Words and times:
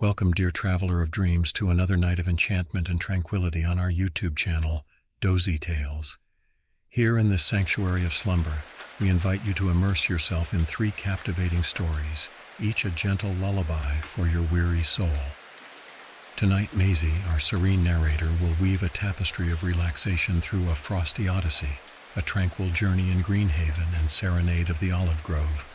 Welcome, 0.00 0.32
dear 0.32 0.50
traveler 0.50 1.02
of 1.02 1.10
dreams, 1.10 1.52
to 1.52 1.68
another 1.68 1.94
night 1.94 2.18
of 2.18 2.26
enchantment 2.26 2.88
and 2.88 2.98
tranquility 2.98 3.64
on 3.64 3.78
our 3.78 3.90
YouTube 3.90 4.34
channel, 4.34 4.86
Dozy 5.20 5.58
Tales. 5.58 6.16
Here 6.88 7.18
in 7.18 7.28
this 7.28 7.44
sanctuary 7.44 8.06
of 8.06 8.14
slumber, 8.14 8.62
we 8.98 9.10
invite 9.10 9.44
you 9.44 9.52
to 9.52 9.68
immerse 9.68 10.08
yourself 10.08 10.54
in 10.54 10.60
three 10.60 10.90
captivating 10.92 11.62
stories, 11.62 12.28
each 12.58 12.86
a 12.86 12.90
gentle 12.90 13.32
lullaby 13.42 13.96
for 14.00 14.26
your 14.26 14.44
weary 14.50 14.82
soul. 14.82 15.20
Tonight, 16.34 16.74
Maisie, 16.74 17.20
our 17.28 17.38
serene 17.38 17.84
narrator, 17.84 18.30
will 18.40 18.56
weave 18.58 18.82
a 18.82 18.88
tapestry 18.88 19.52
of 19.52 19.62
relaxation 19.62 20.40
through 20.40 20.70
a 20.70 20.74
frosty 20.74 21.28
odyssey, 21.28 21.78
a 22.16 22.22
tranquil 22.22 22.70
journey 22.70 23.10
in 23.10 23.22
Greenhaven 23.22 24.00
and 24.00 24.08
serenade 24.08 24.70
of 24.70 24.80
the 24.80 24.92
olive 24.92 25.22
grove. 25.22 25.69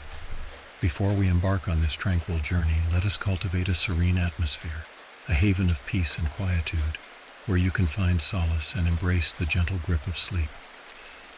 Before 0.85 1.13
we 1.13 1.27
embark 1.27 1.67
on 1.67 1.81
this 1.81 1.95
tranquil 1.95 2.38
journey, 2.38 2.77
let 2.94 3.05
us 3.05 3.17
cultivate 3.17 3.70
a 3.70 3.73
serene 3.73 4.20
atmosphere, 4.20 4.85
a 5.27 5.34
haven 5.34 5.71
of 5.71 5.84
peace 5.88 6.20
and 6.20 6.30
quietude, 6.30 6.99
where 7.48 7.58
you 7.58 7.71
can 7.71 7.88
find 7.88 8.21
solace 8.21 8.75
and 8.75 8.88
embrace 8.88 9.34
the 9.34 9.48
gentle 9.48 9.80
grip 9.84 10.05
of 10.05 10.16
sleep. 10.16 10.49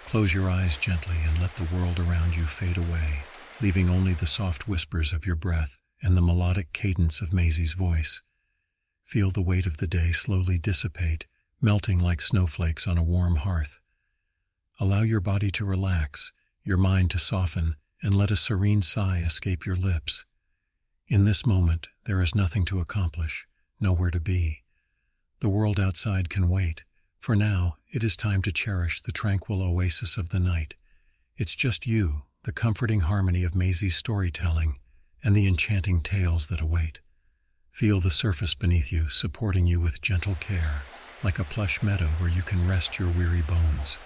Close 0.05 0.33
your 0.33 0.49
eyes 0.49 0.75
gently 0.75 1.15
and 1.25 1.39
let 1.39 1.55
the 1.55 1.73
world 1.73 1.97
around 1.97 2.35
you 2.35 2.43
fade 2.43 2.75
away, 2.75 3.19
leaving 3.61 3.89
only 3.89 4.11
the 4.11 4.25
soft 4.25 4.67
whispers 4.67 5.13
of 5.13 5.25
your 5.25 5.37
breath 5.37 5.79
and 6.03 6.17
the 6.17 6.21
melodic 6.21 6.73
cadence 6.73 7.21
of 7.21 7.31
Maisie's 7.31 7.71
voice. 7.71 8.21
Feel 9.05 9.31
the 9.31 9.41
weight 9.41 9.65
of 9.65 9.77
the 9.77 9.87
day 9.87 10.11
slowly 10.11 10.57
dissipate, 10.57 11.25
melting 11.61 11.99
like 11.99 12.21
snowflakes 12.21 12.85
on 12.85 12.97
a 12.97 13.01
warm 13.01 13.37
hearth. 13.37 13.79
Allow 14.77 15.03
your 15.03 15.21
body 15.21 15.51
to 15.51 15.63
relax, 15.63 16.33
your 16.65 16.77
mind 16.77 17.11
to 17.11 17.17
soften, 17.17 17.77
and 18.01 18.13
let 18.13 18.31
a 18.31 18.35
serene 18.35 18.81
sigh 18.81 19.23
escape 19.25 19.65
your 19.65 19.75
lips. 19.75 20.25
In 21.07 21.25
this 21.25 21.45
moment, 21.45 21.87
there 22.05 22.21
is 22.21 22.35
nothing 22.35 22.65
to 22.65 22.79
accomplish, 22.79 23.47
nowhere 23.79 24.11
to 24.11 24.19
be. 24.19 24.63
The 25.39 25.49
world 25.49 25.79
outside 25.79 26.29
can 26.29 26.49
wait. 26.49 26.83
For 27.19 27.35
now, 27.35 27.77
it 27.91 28.03
is 28.03 28.17
time 28.17 28.41
to 28.43 28.51
cherish 28.51 29.01
the 29.01 29.11
tranquil 29.11 29.61
oasis 29.61 30.17
of 30.17 30.29
the 30.29 30.39
night. 30.39 30.73
It's 31.37 31.55
just 31.55 31.87
you, 31.87 32.23
the 32.43 32.51
comforting 32.51 33.01
harmony 33.01 33.43
of 33.43 33.55
Maisie's 33.55 33.95
storytelling, 33.95 34.77
and 35.23 35.35
the 35.35 35.47
enchanting 35.47 36.01
tales 36.01 36.47
that 36.47 36.61
await. 36.61 36.99
Feel 37.69 37.99
the 37.99 38.11
surface 38.11 38.55
beneath 38.55 38.91
you, 38.91 39.09
supporting 39.09 39.67
you 39.67 39.79
with 39.79 40.01
gentle 40.01 40.35
care, 40.39 40.81
like 41.23 41.39
a 41.39 41.43
plush 41.43 41.83
meadow 41.83 42.07
where 42.19 42.29
you 42.29 42.41
can 42.41 42.67
rest 42.67 42.97
your 42.97 43.09
weary 43.09 43.41
bones. 43.41 43.97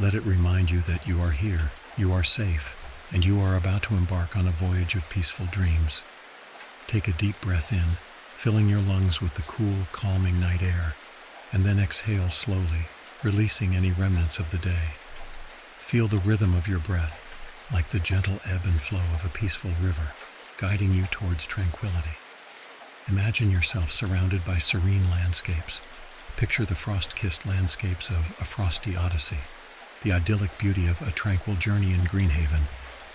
Let 0.00 0.14
it 0.14 0.24
remind 0.24 0.70
you 0.70 0.80
that 0.82 1.06
you 1.06 1.20
are 1.20 1.30
here, 1.30 1.70
you 1.96 2.12
are 2.12 2.24
safe, 2.24 2.81
and 3.12 3.24
you 3.24 3.40
are 3.40 3.56
about 3.56 3.82
to 3.82 3.94
embark 3.94 4.36
on 4.36 4.46
a 4.46 4.50
voyage 4.50 4.94
of 4.94 5.08
peaceful 5.10 5.46
dreams. 5.46 6.02
Take 6.86 7.08
a 7.08 7.12
deep 7.12 7.40
breath 7.40 7.72
in, 7.72 7.96
filling 8.34 8.68
your 8.68 8.80
lungs 8.80 9.20
with 9.20 9.34
the 9.34 9.42
cool, 9.42 9.86
calming 9.92 10.40
night 10.40 10.62
air, 10.62 10.94
and 11.52 11.64
then 11.64 11.78
exhale 11.78 12.30
slowly, 12.30 12.86
releasing 13.22 13.74
any 13.74 13.92
remnants 13.92 14.38
of 14.38 14.50
the 14.50 14.58
day. 14.58 14.94
Feel 15.78 16.06
the 16.06 16.18
rhythm 16.18 16.54
of 16.54 16.66
your 16.66 16.78
breath, 16.78 17.20
like 17.72 17.88
the 17.88 18.00
gentle 18.00 18.40
ebb 18.44 18.62
and 18.64 18.80
flow 18.80 19.02
of 19.14 19.24
a 19.24 19.28
peaceful 19.28 19.70
river, 19.82 20.12
guiding 20.56 20.92
you 20.92 21.04
towards 21.10 21.46
tranquility. 21.46 22.16
Imagine 23.08 23.50
yourself 23.50 23.90
surrounded 23.90 24.44
by 24.46 24.58
serene 24.58 25.10
landscapes. 25.10 25.80
Picture 26.36 26.64
the 26.64 26.74
frost-kissed 26.74 27.46
landscapes 27.46 28.08
of 28.08 28.36
A 28.40 28.44
Frosty 28.44 28.96
Odyssey, 28.96 29.38
the 30.02 30.12
idyllic 30.12 30.56
beauty 30.56 30.86
of 30.86 31.02
A 31.02 31.10
Tranquil 31.10 31.56
Journey 31.56 31.92
in 31.92 32.00
Greenhaven, 32.00 32.62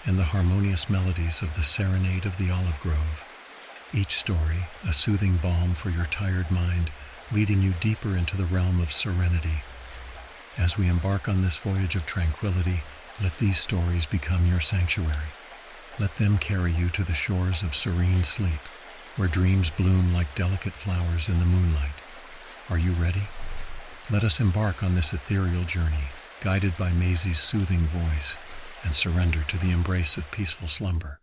and 0.07 0.17
the 0.17 0.23
harmonious 0.23 0.89
melodies 0.89 1.41
of 1.41 1.53
the 1.55 1.63
Serenade 1.63 2.25
of 2.25 2.37
the 2.37 2.49
Olive 2.49 2.79
Grove. 2.81 3.25
Each 3.93 4.15
story, 4.15 4.63
a 4.87 4.93
soothing 4.93 5.35
balm 5.35 5.73
for 5.73 5.89
your 5.89 6.05
tired 6.05 6.49
mind, 6.49 6.89
leading 7.33 7.61
you 7.61 7.73
deeper 7.81 8.15
into 8.15 8.37
the 8.37 8.45
realm 8.45 8.79
of 8.79 8.93
serenity. 8.93 9.63
As 10.57 10.77
we 10.77 10.87
embark 10.87 11.27
on 11.27 11.41
this 11.41 11.57
voyage 11.57 11.95
of 11.95 12.05
tranquility, 12.05 12.83
let 13.21 13.37
these 13.37 13.59
stories 13.59 14.05
become 14.05 14.47
your 14.47 14.61
sanctuary. 14.61 15.33
Let 15.99 16.15
them 16.15 16.37
carry 16.37 16.71
you 16.71 16.87
to 16.89 17.03
the 17.03 17.13
shores 17.13 17.61
of 17.61 17.75
serene 17.75 18.23
sleep, 18.23 18.63
where 19.17 19.27
dreams 19.27 19.69
bloom 19.69 20.13
like 20.13 20.33
delicate 20.35 20.73
flowers 20.73 21.27
in 21.27 21.39
the 21.39 21.45
moonlight. 21.45 21.99
Are 22.69 22.77
you 22.77 22.93
ready? 22.93 23.27
Let 24.09 24.23
us 24.23 24.39
embark 24.39 24.83
on 24.83 24.95
this 24.95 25.11
ethereal 25.11 25.63
journey, 25.63 26.07
guided 26.39 26.77
by 26.77 26.91
Maisie's 26.91 27.39
soothing 27.39 27.79
voice 27.79 28.37
and 28.83 28.93
surrender 28.93 29.43
to 29.47 29.57
the 29.57 29.71
embrace 29.71 30.17
of 30.17 30.29
peaceful 30.31 30.67
slumber. 30.67 31.19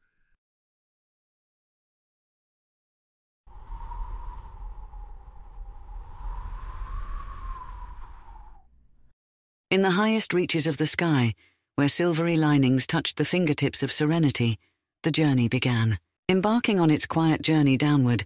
In 9.70 9.82
the 9.82 9.90
highest 9.90 10.32
reaches 10.32 10.66
of 10.66 10.76
the 10.76 10.86
sky, 10.86 11.34
where 11.74 11.88
silvery 11.88 12.36
linings 12.36 12.86
touched 12.86 13.16
the 13.16 13.24
fingertips 13.24 13.82
of 13.82 13.90
serenity, 13.90 14.58
the 15.02 15.10
journey 15.10 15.48
began. 15.48 15.98
Embarking 16.28 16.78
on 16.78 16.90
its 16.90 17.06
quiet 17.06 17.42
journey 17.42 17.76
downward, 17.76 18.24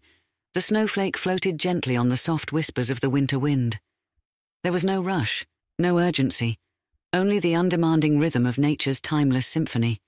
the 0.52 0.60
snowflake 0.60 1.16
floated 1.16 1.58
gently 1.58 1.96
on 1.96 2.10
the 2.10 2.16
soft 2.16 2.52
whispers 2.52 2.90
of 2.90 3.00
the 3.00 3.08
winter 3.08 3.38
wind. 3.38 3.80
There 4.62 4.72
was 4.72 4.84
no 4.84 5.00
rush, 5.00 5.46
no 5.78 5.98
urgency, 5.98 6.58
only 7.12 7.38
the 7.38 7.54
undemanding 7.54 8.18
rhythm 8.18 8.44
of 8.44 8.58
nature's 8.58 9.00
timeless 9.00 9.46
symphony. 9.46 10.00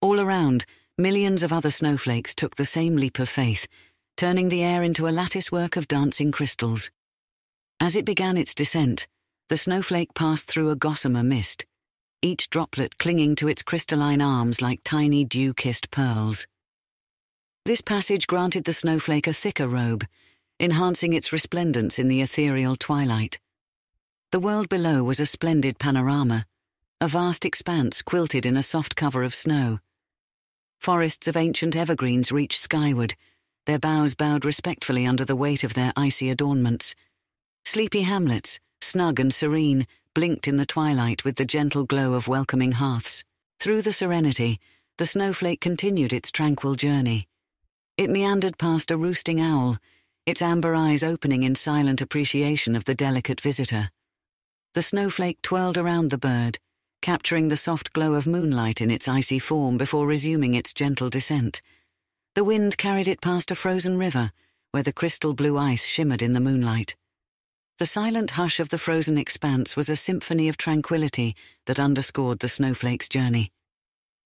All 0.00 0.20
around, 0.20 0.64
millions 0.96 1.42
of 1.42 1.52
other 1.52 1.70
snowflakes 1.70 2.34
took 2.34 2.56
the 2.56 2.64
same 2.64 2.96
leap 2.96 3.18
of 3.18 3.28
faith, 3.28 3.68
turning 4.16 4.48
the 4.48 4.62
air 4.62 4.82
into 4.82 5.06
a 5.06 5.10
latticework 5.10 5.76
of 5.76 5.86
dancing 5.86 6.32
crystals. 6.32 6.90
As 7.78 7.94
it 7.94 8.04
began 8.04 8.36
its 8.36 8.54
descent, 8.54 9.06
the 9.48 9.56
snowflake 9.56 10.12
passed 10.14 10.48
through 10.48 10.70
a 10.70 10.76
gossamer 10.76 11.22
mist, 11.22 11.64
each 12.20 12.50
droplet 12.50 12.98
clinging 12.98 13.36
to 13.36 13.46
its 13.46 13.62
crystalline 13.62 14.20
arms 14.20 14.60
like 14.60 14.80
tiny 14.82 15.24
dew 15.24 15.54
kissed 15.54 15.90
pearls. 15.92 16.48
This 17.64 17.80
passage 17.80 18.26
granted 18.26 18.64
the 18.64 18.72
snowflake 18.72 19.28
a 19.28 19.32
thicker 19.32 19.68
robe, 19.68 20.04
enhancing 20.58 21.12
its 21.12 21.32
resplendence 21.32 21.98
in 21.98 22.08
the 22.08 22.22
ethereal 22.22 22.74
twilight. 22.74 23.38
The 24.30 24.40
world 24.40 24.68
below 24.68 25.02
was 25.02 25.20
a 25.20 25.24
splendid 25.24 25.78
panorama, 25.78 26.44
a 27.00 27.08
vast 27.08 27.46
expanse 27.46 28.02
quilted 28.02 28.44
in 28.44 28.58
a 28.58 28.62
soft 28.62 28.94
cover 28.94 29.22
of 29.22 29.34
snow. 29.34 29.78
Forests 30.78 31.28
of 31.28 31.36
ancient 31.36 31.74
evergreens 31.74 32.30
reached 32.30 32.60
skyward, 32.60 33.14
their 33.64 33.78
boughs 33.78 34.14
bowed 34.14 34.44
respectfully 34.44 35.06
under 35.06 35.24
the 35.24 35.34
weight 35.34 35.64
of 35.64 35.72
their 35.72 35.94
icy 35.96 36.28
adornments. 36.28 36.94
Sleepy 37.64 38.02
hamlets, 38.02 38.60
snug 38.82 39.18
and 39.18 39.32
serene, 39.32 39.86
blinked 40.12 40.46
in 40.46 40.56
the 40.56 40.66
twilight 40.66 41.24
with 41.24 41.36
the 41.36 41.46
gentle 41.46 41.84
glow 41.84 42.12
of 42.12 42.28
welcoming 42.28 42.72
hearths. 42.72 43.24
Through 43.58 43.80
the 43.80 43.94
serenity, 43.94 44.60
the 44.98 45.06
snowflake 45.06 45.62
continued 45.62 46.12
its 46.12 46.30
tranquil 46.30 46.74
journey. 46.74 47.28
It 47.96 48.10
meandered 48.10 48.58
past 48.58 48.90
a 48.90 48.98
roosting 48.98 49.40
owl, 49.40 49.78
its 50.26 50.42
amber 50.42 50.74
eyes 50.74 51.02
opening 51.02 51.44
in 51.44 51.54
silent 51.54 52.02
appreciation 52.02 52.76
of 52.76 52.84
the 52.84 52.94
delicate 52.94 53.40
visitor. 53.40 53.88
The 54.74 54.82
snowflake 54.82 55.40
twirled 55.42 55.78
around 55.78 56.10
the 56.10 56.18
bird, 56.18 56.58
capturing 57.00 57.48
the 57.48 57.56
soft 57.56 57.92
glow 57.92 58.14
of 58.14 58.26
moonlight 58.26 58.80
in 58.80 58.90
its 58.90 59.08
icy 59.08 59.38
form 59.38 59.76
before 59.78 60.06
resuming 60.06 60.54
its 60.54 60.72
gentle 60.72 61.10
descent. 61.10 61.62
The 62.34 62.44
wind 62.44 62.76
carried 62.76 63.08
it 63.08 63.20
past 63.20 63.50
a 63.50 63.54
frozen 63.54 63.98
river, 63.98 64.30
where 64.70 64.82
the 64.82 64.92
crystal 64.92 65.34
blue 65.34 65.56
ice 65.56 65.84
shimmered 65.84 66.22
in 66.22 66.32
the 66.32 66.40
moonlight. 66.40 66.94
The 67.78 67.86
silent 67.86 68.32
hush 68.32 68.60
of 68.60 68.68
the 68.68 68.78
frozen 68.78 69.16
expanse 69.16 69.76
was 69.76 69.88
a 69.88 69.96
symphony 69.96 70.48
of 70.48 70.56
tranquility 70.56 71.36
that 71.66 71.80
underscored 71.80 72.40
the 72.40 72.48
snowflake's 72.48 73.08
journey. 73.08 73.52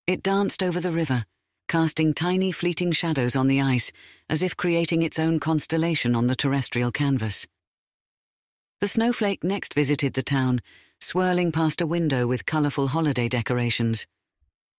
It 0.07 0.23
danced 0.23 0.61
over 0.61 0.79
the 0.79 0.91
river, 0.91 1.25
casting 1.67 2.13
tiny 2.13 2.51
fleeting 2.51 2.91
shadows 2.91 3.35
on 3.35 3.47
the 3.47 3.61
ice, 3.61 3.91
as 4.29 4.43
if 4.43 4.57
creating 4.57 5.03
its 5.03 5.19
own 5.19 5.39
constellation 5.39 6.15
on 6.15 6.27
the 6.27 6.35
terrestrial 6.35 6.91
canvas. 6.91 7.47
The 8.83 8.89
snowflake 8.89 9.45
next 9.45 9.73
visited 9.73 10.13
the 10.13 10.21
town, 10.21 10.61
swirling 10.99 11.53
past 11.53 11.79
a 11.79 11.87
window 11.87 12.27
with 12.27 12.45
colourful 12.45 12.89
holiday 12.89 13.29
decorations. 13.29 14.05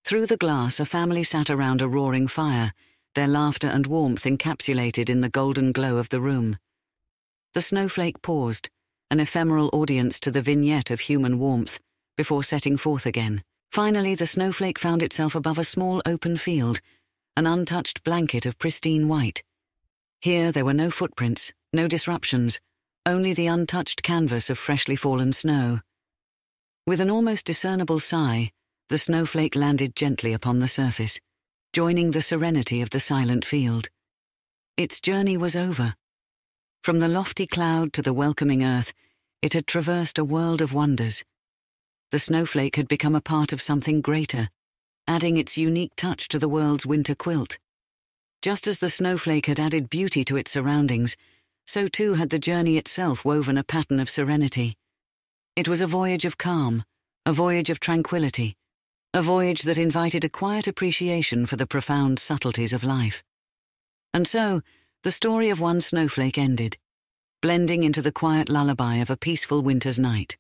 Through 0.04 0.26
the 0.26 0.36
glass, 0.36 0.78
a 0.78 0.84
family 0.84 1.22
sat 1.22 1.48
around 1.48 1.80
a 1.80 1.88
roaring 1.88 2.28
fire, 2.28 2.74
their 3.14 3.26
laughter 3.26 3.66
and 3.66 3.86
warmth 3.86 4.24
encapsulated 4.24 5.08
in 5.08 5.22
the 5.22 5.30
golden 5.30 5.72
glow 5.72 5.96
of 5.96 6.10
the 6.10 6.20
room. 6.20 6.58
The 7.54 7.62
snowflake 7.62 8.20
paused, 8.20 8.68
an 9.10 9.20
ephemeral 9.20 9.70
audience 9.72 10.20
to 10.20 10.30
the 10.30 10.42
vignette 10.42 10.90
of 10.90 11.00
human 11.00 11.38
warmth, 11.38 11.80
before 12.18 12.42
setting 12.42 12.76
forth 12.76 13.06
again. 13.06 13.42
Finally, 13.72 14.16
the 14.16 14.26
snowflake 14.26 14.78
found 14.78 15.02
itself 15.02 15.34
above 15.34 15.56
a 15.56 15.64
small 15.64 16.02
open 16.04 16.36
field, 16.36 16.82
an 17.38 17.46
untouched 17.46 18.04
blanket 18.04 18.44
of 18.44 18.58
pristine 18.58 19.08
white. 19.08 19.42
Here 20.20 20.52
there 20.52 20.66
were 20.66 20.74
no 20.74 20.90
footprints, 20.90 21.54
no 21.72 21.88
disruptions, 21.88 22.60
only 23.06 23.34
the 23.34 23.46
untouched 23.46 24.02
canvas 24.02 24.48
of 24.48 24.58
freshly 24.58 24.96
fallen 24.96 25.32
snow. 25.32 25.80
With 26.86 27.00
an 27.00 27.10
almost 27.10 27.44
discernible 27.44 27.98
sigh, 27.98 28.50
the 28.88 28.98
snowflake 28.98 29.54
landed 29.54 29.94
gently 29.94 30.32
upon 30.32 30.58
the 30.58 30.68
surface, 30.68 31.20
joining 31.74 32.10
the 32.12 32.22
serenity 32.22 32.80
of 32.80 32.90
the 32.90 33.00
silent 33.00 33.44
field. 33.44 33.88
Its 34.76 35.00
journey 35.00 35.36
was 35.36 35.54
over. 35.54 35.94
From 36.82 36.98
the 36.98 37.08
lofty 37.08 37.46
cloud 37.46 37.92
to 37.92 38.02
the 38.02 38.12
welcoming 38.12 38.64
earth, 38.64 38.92
it 39.42 39.52
had 39.52 39.66
traversed 39.66 40.18
a 40.18 40.24
world 40.24 40.62
of 40.62 40.72
wonders. 40.72 41.24
The 42.10 42.18
snowflake 42.18 42.76
had 42.76 42.88
become 42.88 43.14
a 43.14 43.20
part 43.20 43.52
of 43.52 43.60
something 43.60 44.00
greater, 44.00 44.48
adding 45.06 45.36
its 45.36 45.58
unique 45.58 45.94
touch 45.96 46.28
to 46.28 46.38
the 46.38 46.48
world's 46.48 46.86
winter 46.86 47.14
quilt. 47.14 47.58
Just 48.40 48.66
as 48.66 48.78
the 48.78 48.88
snowflake 48.88 49.46
had 49.46 49.60
added 49.60 49.90
beauty 49.90 50.24
to 50.24 50.36
its 50.36 50.50
surroundings, 50.50 51.16
so 51.66 51.88
too 51.88 52.14
had 52.14 52.30
the 52.30 52.38
journey 52.38 52.76
itself 52.76 53.24
woven 53.24 53.58
a 53.58 53.64
pattern 53.64 54.00
of 54.00 54.10
serenity. 54.10 54.76
It 55.56 55.68
was 55.68 55.80
a 55.80 55.86
voyage 55.86 56.24
of 56.24 56.38
calm, 56.38 56.84
a 57.26 57.32
voyage 57.32 57.70
of 57.70 57.80
tranquility, 57.80 58.56
a 59.12 59.22
voyage 59.22 59.62
that 59.62 59.78
invited 59.78 60.24
a 60.24 60.28
quiet 60.28 60.66
appreciation 60.66 61.46
for 61.46 61.56
the 61.56 61.66
profound 61.66 62.18
subtleties 62.18 62.72
of 62.72 62.84
life. 62.84 63.22
And 64.12 64.26
so, 64.26 64.62
the 65.02 65.10
story 65.10 65.50
of 65.50 65.60
one 65.60 65.80
snowflake 65.80 66.38
ended, 66.38 66.76
blending 67.40 67.84
into 67.84 68.02
the 68.02 68.12
quiet 68.12 68.48
lullaby 68.48 68.96
of 68.96 69.10
a 69.10 69.16
peaceful 69.16 69.62
winter's 69.62 69.98
night. 69.98 70.36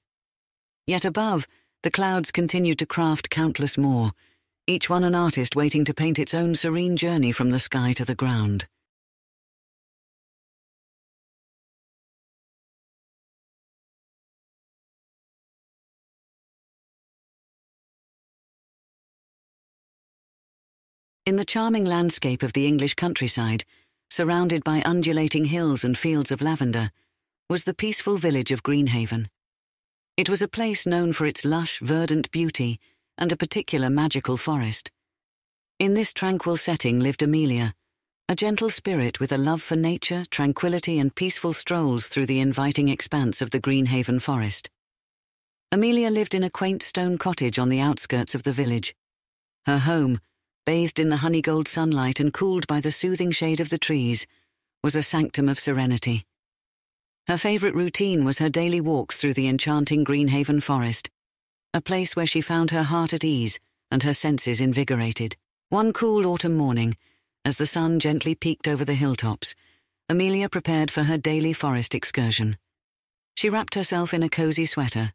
Yet 0.86 1.04
above, 1.04 1.46
the 1.82 1.90
clouds 1.90 2.32
continued 2.32 2.78
to 2.78 2.86
craft 2.86 3.30
countless 3.30 3.78
more, 3.78 4.12
each 4.66 4.88
one 4.88 5.04
an 5.04 5.14
artist 5.14 5.54
waiting 5.54 5.84
to 5.84 5.94
paint 5.94 6.18
its 6.18 6.34
own 6.34 6.54
serene 6.54 6.96
journey 6.96 7.30
from 7.32 7.50
the 7.50 7.58
sky 7.58 7.92
to 7.92 8.04
the 8.04 8.14
ground. 8.14 8.66
In 21.26 21.36
the 21.36 21.44
charming 21.46 21.86
landscape 21.86 22.42
of 22.42 22.52
the 22.52 22.66
English 22.66 22.96
countryside, 22.96 23.64
surrounded 24.10 24.62
by 24.62 24.82
undulating 24.82 25.46
hills 25.46 25.82
and 25.82 25.96
fields 25.96 26.30
of 26.30 26.42
lavender, 26.42 26.90
was 27.48 27.64
the 27.64 27.72
peaceful 27.72 28.18
village 28.18 28.52
of 28.52 28.62
Greenhaven. 28.62 29.28
It 30.18 30.28
was 30.28 30.42
a 30.42 30.48
place 30.48 30.84
known 30.84 31.14
for 31.14 31.24
its 31.24 31.42
lush, 31.42 31.78
verdant 31.80 32.30
beauty 32.30 32.78
and 33.16 33.32
a 33.32 33.38
particular 33.38 33.88
magical 33.88 34.36
forest. 34.36 34.90
In 35.78 35.94
this 35.94 36.12
tranquil 36.12 36.58
setting 36.58 37.00
lived 37.00 37.22
Amelia, 37.22 37.72
a 38.28 38.36
gentle 38.36 38.68
spirit 38.68 39.18
with 39.18 39.32
a 39.32 39.38
love 39.38 39.62
for 39.62 39.76
nature, 39.76 40.26
tranquility, 40.30 40.98
and 40.98 41.14
peaceful 41.14 41.54
strolls 41.54 42.06
through 42.06 42.26
the 42.26 42.40
inviting 42.40 42.90
expanse 42.90 43.40
of 43.40 43.48
the 43.48 43.60
Greenhaven 43.60 44.20
forest. 44.20 44.68
Amelia 45.72 46.10
lived 46.10 46.34
in 46.34 46.44
a 46.44 46.50
quaint 46.50 46.82
stone 46.82 47.16
cottage 47.16 47.58
on 47.58 47.70
the 47.70 47.80
outskirts 47.80 48.34
of 48.34 48.42
the 48.42 48.52
village. 48.52 48.94
Her 49.64 49.78
home, 49.78 50.20
bathed 50.64 50.98
in 50.98 51.10
the 51.10 51.16
honeygold 51.16 51.68
sunlight 51.68 52.20
and 52.20 52.32
cooled 52.32 52.66
by 52.66 52.80
the 52.80 52.90
soothing 52.90 53.30
shade 53.30 53.60
of 53.60 53.70
the 53.70 53.78
trees, 53.78 54.26
was 54.82 54.94
a 54.94 55.02
sanctum 55.02 55.48
of 55.48 55.58
serenity. 55.58 56.24
Her 57.26 57.38
favourite 57.38 57.74
routine 57.74 58.24
was 58.24 58.38
her 58.38 58.50
daily 58.50 58.80
walks 58.80 59.16
through 59.16 59.34
the 59.34 59.48
enchanting 59.48 60.04
Greenhaven 60.04 60.62
forest, 60.62 61.10
a 61.72 61.80
place 61.80 62.14
where 62.14 62.26
she 62.26 62.40
found 62.40 62.70
her 62.70 62.82
heart 62.82 63.12
at 63.12 63.24
ease 63.24 63.58
and 63.90 64.02
her 64.02 64.14
senses 64.14 64.60
invigorated. 64.60 65.36
One 65.68 65.92
cool 65.92 66.26
autumn 66.26 66.54
morning, 66.54 66.96
as 67.44 67.56
the 67.56 67.66
sun 67.66 67.98
gently 67.98 68.34
peeked 68.34 68.68
over 68.68 68.84
the 68.84 68.94
hilltops, 68.94 69.54
Amelia 70.08 70.48
prepared 70.48 70.90
for 70.90 71.04
her 71.04 71.16
daily 71.16 71.52
forest 71.52 71.94
excursion. 71.94 72.58
She 73.34 73.48
wrapped 73.48 73.74
herself 73.74 74.14
in 74.14 74.22
a 74.22 74.28
cosy 74.28 74.66
sweater, 74.66 75.12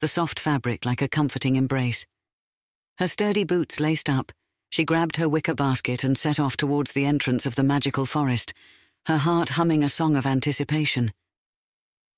the 0.00 0.08
soft 0.08 0.40
fabric 0.40 0.84
like 0.84 1.02
a 1.02 1.08
comforting 1.08 1.56
embrace. 1.56 2.06
Her 2.98 3.06
sturdy 3.06 3.44
boots 3.44 3.80
laced 3.80 4.08
up, 4.08 4.32
she 4.70 4.84
grabbed 4.84 5.16
her 5.16 5.28
wicker 5.28 5.54
basket 5.54 6.04
and 6.04 6.16
set 6.16 6.40
off 6.40 6.56
towards 6.56 6.92
the 6.92 7.04
entrance 7.04 7.44
of 7.44 7.56
the 7.56 7.62
magical 7.62 8.06
forest, 8.06 8.54
her 9.06 9.18
heart 9.18 9.50
humming 9.50 9.82
a 9.82 9.88
song 9.88 10.16
of 10.16 10.24
anticipation. 10.24 11.12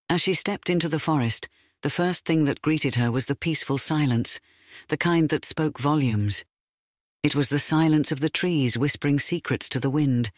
As 0.09 0.21
she 0.21 0.35
stepped 0.35 0.69
into 0.69 0.89
the 0.89 0.99
forest, 0.99 1.49
the 1.81 1.91
first 1.91 2.25
thing 2.25 2.45
that 2.45 2.63
greeted 2.63 2.97
her 2.97 3.11
was 3.11 3.27
the 3.27 3.35
peaceful 3.35 3.79
silence, 3.79 4.39
the 4.89 4.97
kind 4.97 5.31
that 5.31 5.45
spoke 5.45 5.79
volumes. 5.79 6.45
It 7.23 7.35
was 7.35 7.49
the 7.49 7.59
silence 7.59 8.13
of 8.13 8.21
the 8.21 8.29
trees 8.29 8.77
whispering 8.77 9.19
secrets 9.19 9.69
to 9.71 9.81
the 9.81 9.91
wind, 9.91 10.31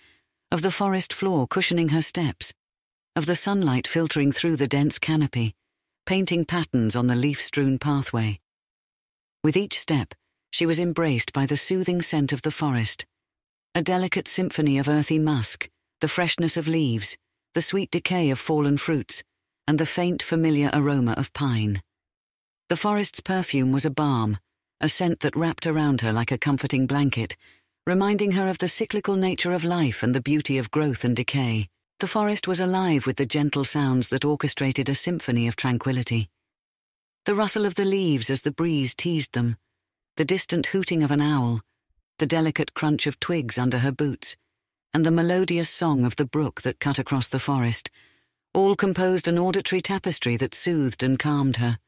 of 0.53 0.63
the 0.63 0.71
forest 0.71 1.13
floor 1.13 1.49
cushioning 1.49 1.89
her 1.89 2.03
steps, 2.03 2.53
of 3.17 3.27
the 3.27 3.37
sunlight 3.37 3.87
filtering 3.87 4.31
through 4.31 4.57
the 4.57 4.69
dense 4.69 4.99
canopy, 4.99 5.55
painting 6.07 6.45
patterns 6.45 6.95
on 6.95 7.09
the 7.09 7.17
leaf 7.17 7.41
strewn 7.41 7.79
pathway. 7.79 8.39
With 9.43 9.57
each 9.57 9.79
step, 9.79 10.15
she 10.55 10.67
was 10.67 10.79
embraced 10.79 11.33
by 11.33 11.47
the 11.47 11.57
soothing 11.57 12.01
scent 12.01 12.33
of 12.33 12.43
the 12.43 12.51
forest, 12.53 13.05
a 13.75 13.83
delicate 13.83 14.29
symphony 14.29 14.79
of 14.79 14.89
earthy 14.89 15.19
musk, 15.19 15.69
the 16.01 16.07
freshness 16.07 16.57
of 16.57 16.69
leaves, 16.69 17.17
the 17.55 17.61
sweet 17.61 17.91
decay 17.91 18.31
of 18.31 18.39
fallen 18.39 18.77
fruits, 18.77 19.25
and 19.67 19.81
the 19.81 19.85
faint, 19.85 20.23
familiar 20.23 20.71
aroma 20.73 21.11
of 21.15 21.33
pine. 21.33 21.83
The 22.69 22.77
forest's 22.77 23.19
perfume 23.19 23.73
was 23.73 23.85
a 23.85 23.91
balm, 23.91 24.39
a 24.81 24.89
scent 24.89 25.19
that 25.23 25.35
wrapped 25.35 25.67
around 25.67 26.03
her 26.03 26.13
like 26.13 26.31
a 26.31 26.39
comforting 26.39 26.87
blanket, 26.87 27.37
reminding 27.85 28.31
her 28.31 28.47
of 28.47 28.59
the 28.59 28.69
cyclical 28.69 29.17
nature 29.17 29.55
of 29.55 29.65
life 29.65 30.05
and 30.05 30.15
the 30.15 30.23
beauty 30.23 30.57
of 30.57 30.71
growth 30.71 31.05
and 31.05 31.17
decay. 31.17 31.67
The 31.99 32.07
forest 32.07 32.47
was 32.47 32.61
alive 32.61 33.07
with 33.07 33.17
the 33.17 33.27
gentle 33.27 33.65
sounds 33.65 34.07
that 34.11 34.25
orchestrated 34.25 34.89
a 34.89 34.95
symphony 34.95 35.49
of 35.49 35.57
tranquility. 35.57 36.29
The 37.25 37.35
rustle 37.35 37.67
of 37.67 37.75
the 37.75 37.85
leaves 37.85 38.31
as 38.31 38.43
the 38.43 38.53
breeze 38.53 38.95
teased 38.95 39.33
them, 39.33 39.57
the 40.17 40.25
distant 40.25 40.67
hooting 40.67 41.03
of 41.03 41.11
an 41.11 41.21
owl, 41.21 41.61
the 42.19 42.27
delicate 42.27 42.73
crunch 42.75 43.07
of 43.07 43.19
twigs 43.19 43.59
under 43.59 43.79
her 43.79 43.91
boots, 43.91 44.37
and 44.93 45.05
the 45.05 45.11
melodious 45.11 45.69
song 45.69 46.05
of 46.05 46.15
the 46.15 46.25
brook 46.25 46.63
that 46.63 46.79
cut 46.79 47.01
across 47.01 47.27
the 47.27 47.41
forest, 47.41 47.91
all 48.53 48.77
composed 48.77 49.27
an 49.27 49.39
auditory 49.39 49.81
tapestry 49.81 50.37
that 50.37 50.55
soothed 50.55 51.03
and 51.03 51.19
calmed 51.19 51.57
her. 51.57 51.79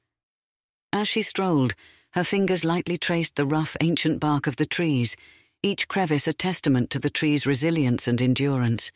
As 0.93 1.07
she 1.07 1.23
strolled, 1.23 1.77
her 2.15 2.25
fingers 2.25 2.65
lightly 2.65 2.99
traced 2.99 3.37
the 3.37 3.47
rough 3.47 3.77
ancient 3.81 4.19
bark 4.19 4.49
of 4.49 4.57
the 4.57 4.67
trees, 4.67 5.15
each 5.63 5.87
crevice 5.87 6.27
a 6.27 6.33
testament 6.33 6.91
to 6.91 6.99
the 6.99 7.11
tree's 7.11 7.47
resilience 7.47 8.09
and 8.09 8.21
endurance. 8.21 8.91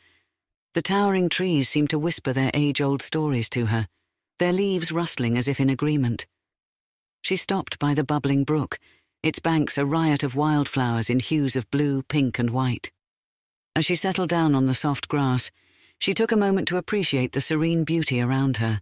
The 0.73 0.81
towering 0.81 1.29
trees 1.29 1.69
seemed 1.69 1.89
to 1.91 1.99
whisper 1.99 2.33
their 2.33 2.51
age-old 2.53 3.01
stories 3.01 3.47
to 3.49 3.67
her, 3.67 3.87
their 4.39 4.51
leaves 4.51 4.91
rustling 4.91 5.37
as 5.37 5.47
if 5.47 5.61
in 5.61 5.69
agreement. 5.69 6.25
She 7.21 7.37
stopped 7.37 7.79
by 7.79 7.93
the 7.93 8.03
bubbling 8.03 8.43
brook, 8.43 8.77
its 9.23 9.39
banks 9.39 9.77
a 9.77 9.85
riot 9.85 10.23
of 10.23 10.35
wildflowers 10.35 11.09
in 11.09 11.19
hues 11.19 11.55
of 11.55 11.69
blue, 11.69 12.01
pink, 12.03 12.39
and 12.39 12.49
white. 12.49 12.91
As 13.75 13.85
she 13.85 13.95
settled 13.95 14.29
down 14.29 14.55
on 14.55 14.65
the 14.65 14.73
soft 14.73 15.07
grass, 15.07 15.51
she 15.99 16.13
took 16.13 16.31
a 16.31 16.37
moment 16.37 16.67
to 16.69 16.77
appreciate 16.77 17.31
the 17.31 17.41
serene 17.41 17.83
beauty 17.83 18.19
around 18.19 18.57
her. 18.57 18.81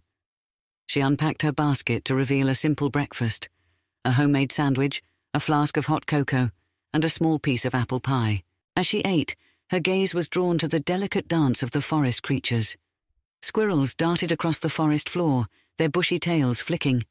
She 0.86 1.00
unpacked 1.00 1.42
her 1.42 1.52
basket 1.52 2.04
to 2.06 2.14
reveal 2.14 2.48
a 2.48 2.54
simple 2.54 2.90
breakfast 2.90 3.48
a 4.06 4.12
homemade 4.12 4.50
sandwich, 4.50 5.02
a 5.34 5.40
flask 5.40 5.76
of 5.76 5.84
hot 5.86 6.06
cocoa, 6.06 6.50
and 6.94 7.04
a 7.04 7.10
small 7.10 7.38
piece 7.38 7.66
of 7.66 7.74
apple 7.74 8.00
pie. 8.00 8.42
As 8.74 8.86
she 8.86 9.00
ate, 9.00 9.36
her 9.68 9.78
gaze 9.78 10.14
was 10.14 10.26
drawn 10.26 10.56
to 10.56 10.66
the 10.66 10.80
delicate 10.80 11.28
dance 11.28 11.62
of 11.62 11.72
the 11.72 11.82
forest 11.82 12.22
creatures. 12.22 12.78
Squirrels 13.42 13.94
darted 13.94 14.32
across 14.32 14.58
the 14.58 14.70
forest 14.70 15.08
floor, 15.08 15.48
their 15.76 15.90
bushy 15.90 16.18
tails 16.18 16.62
flicking. 16.62 17.04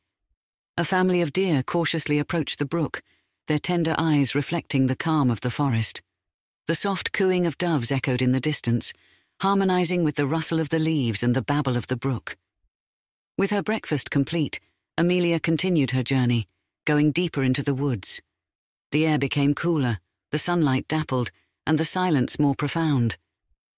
A 0.77 0.83
family 0.83 1.21
of 1.21 1.31
deer 1.31 1.61
cautiously 1.61 2.17
approached 2.17 2.57
the 2.57 2.65
brook, 2.65 3.03
their 3.49 3.57
tender 3.57 3.95
eyes 3.97 4.35
reflecting 4.35 4.85
the 4.85 4.95
calm 4.95 5.31
of 5.31 5.41
the 5.41 5.49
forest. 5.49 6.03
The 6.67 6.75
soft 6.75 7.11
cooing 7.11 7.47
of 7.47 7.57
doves 7.57 7.91
echoed 7.91 8.21
in 8.21 8.31
the 8.31 8.39
distance, 8.39 8.93
harmonizing 9.41 10.03
with 10.03 10.17
the 10.17 10.27
rustle 10.27 10.59
of 10.59 10.69
the 10.69 10.77
leaves 10.77 11.23
and 11.23 11.35
the 11.35 11.41
babble 11.41 11.75
of 11.75 11.87
the 11.87 11.97
brook. 11.97 12.37
With 13.39 13.49
her 13.49 13.63
breakfast 13.63 14.11
complete, 14.11 14.59
Amelia 14.99 15.39
continued 15.39 15.91
her 15.91 16.03
journey, 16.03 16.47
going 16.85 17.11
deeper 17.11 17.41
into 17.41 17.63
the 17.63 17.73
woods. 17.73 18.21
The 18.91 19.07
air 19.07 19.17
became 19.17 19.55
cooler, 19.55 19.97
the 20.29 20.37
sunlight 20.37 20.87
dappled, 20.87 21.31
and 21.65 21.79
the 21.79 21.85
silence 21.85 22.37
more 22.37 22.53
profound. 22.53 23.17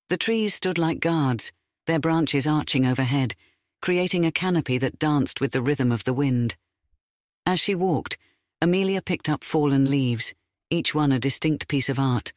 The 0.09 0.17
trees 0.17 0.53
stood 0.53 0.77
like 0.77 0.99
guards, 0.99 1.53
their 1.87 1.99
branches 1.99 2.45
arching 2.45 2.85
overhead, 2.85 3.35
creating 3.81 4.25
a 4.25 4.33
canopy 4.33 4.77
that 4.79 4.99
danced 4.99 5.39
with 5.39 5.53
the 5.53 5.61
rhythm 5.61 5.93
of 5.93 6.03
the 6.03 6.13
wind. 6.13 6.57
As 7.45 7.61
she 7.61 7.73
walked, 7.73 8.17
Amelia 8.63 9.01
picked 9.01 9.27
up 9.27 9.43
fallen 9.43 9.89
leaves, 9.89 10.35
each 10.69 10.93
one 10.93 11.11
a 11.11 11.19
distinct 11.19 11.67
piece 11.67 11.89
of 11.89 11.97
art, 11.97 12.31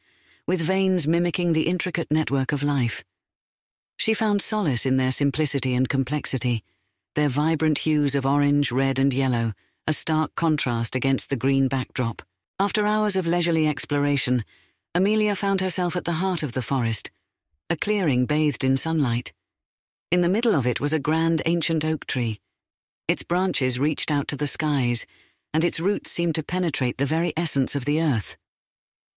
with 0.47 0.59
veins 0.59 1.07
mimicking 1.07 1.53
the 1.53 1.67
intricate 1.67 2.09
network 2.09 2.51
of 2.51 2.63
life. 2.63 3.03
She 3.97 4.15
found 4.15 4.41
solace 4.41 4.87
in 4.87 4.97
their 4.97 5.11
simplicity 5.11 5.75
and 5.75 5.87
complexity, 5.87 6.63
their 7.13 7.29
vibrant 7.29 7.77
hues 7.77 8.15
of 8.15 8.25
orange, 8.25 8.71
red, 8.71 8.97
and 8.97 9.13
yellow, 9.13 9.53
a 9.87 9.93
stark 9.93 10.33
contrast 10.33 10.95
against 10.95 11.29
the 11.29 11.35
green 11.35 11.67
backdrop. 11.67 12.23
After 12.59 12.87
hours 12.87 13.15
of 13.15 13.27
leisurely 13.27 13.67
exploration, 13.67 14.43
Amelia 14.95 15.35
found 15.35 15.61
herself 15.61 15.95
at 15.95 16.05
the 16.05 16.13
heart 16.13 16.41
of 16.41 16.53
the 16.53 16.63
forest, 16.63 17.11
a 17.69 17.75
clearing 17.75 18.25
bathed 18.25 18.63
in 18.63 18.77
sunlight. 18.77 19.31
In 20.11 20.21
the 20.21 20.29
middle 20.29 20.55
of 20.55 20.65
it 20.65 20.81
was 20.81 20.91
a 20.91 20.99
grand 20.99 21.43
ancient 21.45 21.85
oak 21.85 22.07
tree. 22.07 22.39
Its 23.07 23.21
branches 23.21 23.77
reached 23.77 24.09
out 24.09 24.27
to 24.29 24.35
the 24.35 24.47
skies, 24.47 25.05
and 25.53 25.63
its 25.63 25.79
roots 25.79 26.11
seemed 26.11 26.35
to 26.35 26.43
penetrate 26.43 26.97
the 26.97 27.05
very 27.05 27.33
essence 27.37 27.75
of 27.75 27.85
the 27.85 28.01
earth. 28.01 28.37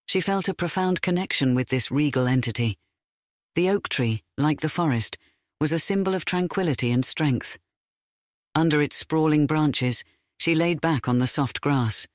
She 0.07 0.21
felt 0.21 0.49
a 0.49 0.55
profound 0.55 1.03
connection 1.03 1.55
with 1.55 1.69
this 1.69 1.91
regal 1.91 2.27
entity. 2.27 2.79
The 3.55 3.71
oak 3.71 3.89
tree, 3.89 4.23
like 4.37 4.61
the 4.61 4.69
forest, 4.69 5.19
was 5.61 5.73
a 5.73 5.79
symbol 5.79 6.15
of 6.15 6.25
tranquility 6.25 6.91
and 6.93 7.05
strength. 7.05 7.59
Under 8.55 8.81
its 8.81 8.97
sprawling 8.97 9.47
branches, 9.47 10.05
she 10.39 10.55
laid 10.55 10.81
back 10.81 11.09
on 11.09 11.19
the 11.19 11.27
soft 11.27 11.61
grass, 11.61 12.07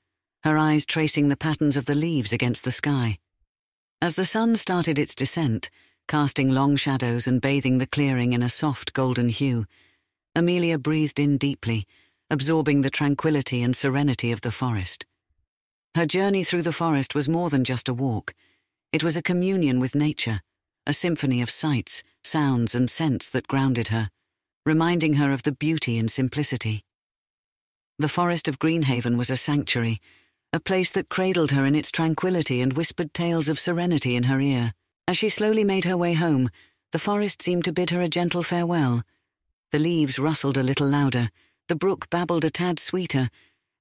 her 0.42 0.56
eyes 0.58 0.86
tracing 0.86 1.28
the 1.28 1.36
patterns 1.36 1.76
of 1.76 1.84
the 1.84 1.94
leaves 1.94 2.32
against 2.32 2.64
the 2.64 2.70
sky. 2.70 3.18
As 4.00 4.14
the 4.14 4.24
sun 4.24 4.56
started 4.56 4.98
its 4.98 5.14
descent, 5.14 5.70
casting 6.08 6.50
long 6.50 6.76
shadows 6.76 7.26
and 7.26 7.40
bathing 7.40 7.78
the 7.78 7.86
clearing 7.86 8.32
in 8.32 8.42
a 8.42 8.48
soft 8.48 8.92
golden 8.92 9.28
hue, 9.28 9.66
Amelia 10.34 10.78
breathed 10.78 11.20
in 11.20 11.38
deeply, 11.38 11.86
absorbing 12.30 12.80
the 12.80 12.90
tranquility 12.90 13.62
and 13.62 13.76
serenity 13.76 14.32
of 14.32 14.40
the 14.40 14.50
forest. 14.50 15.06
Her 15.94 16.06
journey 16.06 16.42
through 16.42 16.62
the 16.62 16.72
forest 16.72 17.14
was 17.14 17.28
more 17.28 17.50
than 17.50 17.64
just 17.64 17.88
a 17.88 17.94
walk. 17.94 18.34
It 18.92 19.04
was 19.04 19.16
a 19.16 19.22
communion 19.22 19.78
with 19.80 19.94
nature, 19.94 20.40
a 20.86 20.92
symphony 20.92 21.40
of 21.40 21.50
sights, 21.50 22.02
sounds, 22.22 22.74
and 22.74 22.90
scents 22.90 23.30
that 23.30 23.46
grounded 23.46 23.88
her, 23.88 24.10
reminding 24.66 25.14
her 25.14 25.32
of 25.32 25.42
the 25.42 25.52
beauty 25.52 25.98
and 25.98 26.10
simplicity. 26.10 26.84
The 27.98 28.08
forest 28.08 28.48
of 28.48 28.58
Greenhaven 28.58 29.16
was 29.16 29.30
a 29.30 29.36
sanctuary, 29.36 30.00
a 30.52 30.60
place 30.60 30.90
that 30.92 31.08
cradled 31.08 31.52
her 31.52 31.64
in 31.64 31.74
its 31.74 31.90
tranquility 31.90 32.60
and 32.60 32.72
whispered 32.72 33.14
tales 33.14 33.48
of 33.48 33.60
serenity 33.60 34.16
in 34.16 34.24
her 34.24 34.40
ear. 34.40 34.72
As 35.06 35.18
she 35.18 35.28
slowly 35.28 35.64
made 35.64 35.84
her 35.84 35.96
way 35.96 36.14
home, 36.14 36.50
the 36.92 36.98
forest 36.98 37.42
seemed 37.42 37.64
to 37.64 37.72
bid 37.72 37.90
her 37.90 38.00
a 38.00 38.08
gentle 38.08 38.42
farewell. 38.42 39.02
The 39.70 39.78
leaves 39.78 40.18
rustled 40.18 40.56
a 40.56 40.62
little 40.62 40.88
louder, 40.88 41.30
the 41.68 41.76
brook 41.76 42.08
babbled 42.10 42.44
a 42.44 42.50
tad 42.50 42.78
sweeter, 42.78 43.30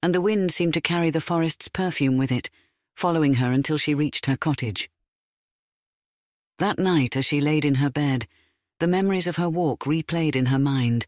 and 0.02 0.14
the 0.14 0.22
wind 0.22 0.52
seemed 0.52 0.74
to 0.74 0.82
carry 0.82 1.10
the 1.10 1.22
forest's 1.22 1.68
perfume 1.68 2.18
with 2.18 2.32
it, 2.32 2.50
following 2.96 3.36
her 3.36 3.52
until 3.52 3.78
she 3.78 3.94
reached 3.94 4.26
her 4.26 4.38
cottage. 4.38 4.90
That 6.60 6.80
night, 6.80 7.16
as 7.18 7.26
she 7.26 7.42
laid 7.42 7.66
in 7.66 7.76
her 7.76 7.90
bed, 7.90 8.28
the 8.80 8.88
memories 8.88 9.28
of 9.28 9.38
her 9.38 9.50
walk 9.50 9.86
replayed 9.86 10.36
in 10.36 10.48
her 10.48 10.60
mind 10.60 11.08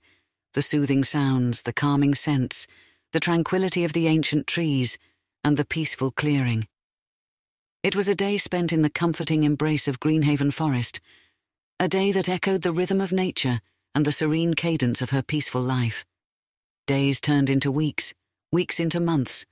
the 0.56 0.62
soothing 0.62 1.04
sounds, 1.04 1.64
the 1.64 1.74
calming 1.74 2.16
scents, 2.16 2.66
the 3.12 3.20
tranquility 3.20 3.84
of 3.84 3.92
the 3.92 4.08
ancient 4.08 4.48
trees, 4.48 4.98
and 5.44 5.58
the 5.58 5.66
peaceful 5.66 6.12
clearing. 6.12 6.66
It 7.84 7.94
was 7.94 8.08
a 8.08 8.16
day 8.16 8.38
spent 8.38 8.72
in 8.72 8.82
the 8.82 8.90
comforting 8.90 9.44
embrace 9.44 9.86
of 9.86 10.00
Greenhaven 10.00 10.54
Forest, 10.54 11.02
a 11.78 11.90
day 11.90 12.14
that 12.14 12.30
echoed 12.30 12.62
the 12.62 12.72
rhythm 12.72 13.02
of 13.02 13.12
nature 13.12 13.60
and 13.94 14.06
the 14.06 14.14
serene 14.14 14.54
cadence 14.54 15.02
of 15.02 15.10
her 15.10 15.22
peaceful 15.22 15.62
life. 15.62 16.06
Days 16.88 17.20
turned 17.20 17.50
into 17.50 17.72
weeks, 17.72 18.14
weeks 18.52 18.80
into 18.80 19.00
months, 19.00 19.44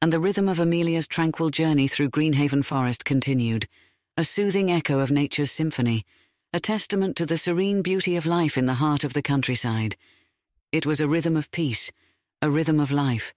and 0.00 0.10
the 0.10 0.18
rhythm 0.18 0.48
of 0.48 0.58
Amelia's 0.58 1.06
tranquil 1.06 1.50
journey 1.50 1.86
through 1.86 2.08
Greenhaven 2.08 2.64
Forest 2.64 3.04
continued, 3.04 3.68
a 4.16 4.24
soothing 4.24 4.70
echo 4.70 4.98
of 4.98 5.10
nature's 5.10 5.50
symphony, 5.50 6.06
a 6.54 6.58
testament 6.58 7.14
to 7.16 7.26
the 7.26 7.36
serene 7.36 7.82
beauty 7.82 8.16
of 8.16 8.24
life 8.24 8.56
in 8.56 8.64
the 8.64 8.80
heart 8.80 9.04
of 9.04 9.12
the 9.12 9.20
countryside. 9.20 9.96
It 10.72 10.86
was 10.86 11.02
a 11.02 11.08
rhythm 11.08 11.36
of 11.36 11.50
peace, 11.50 11.92
a 12.40 12.48
rhythm 12.48 12.80
of 12.80 12.90
life, 12.90 13.34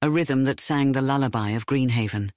a 0.00 0.08
rhythm 0.08 0.44
that 0.44 0.58
sang 0.58 0.92
the 0.92 1.02
lullaby 1.02 1.50
of 1.50 1.66
Greenhaven. 1.66 2.30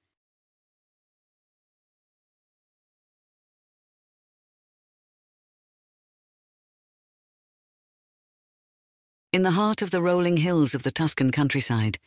In 9.33 9.43
the 9.43 9.51
heart 9.51 9.81
of 9.81 9.91
the 9.91 10.01
rolling 10.01 10.37
hills 10.37 10.73
of 10.73 10.83
the 10.83 10.91
Tuscan 10.91 11.31
countryside, 11.31 11.99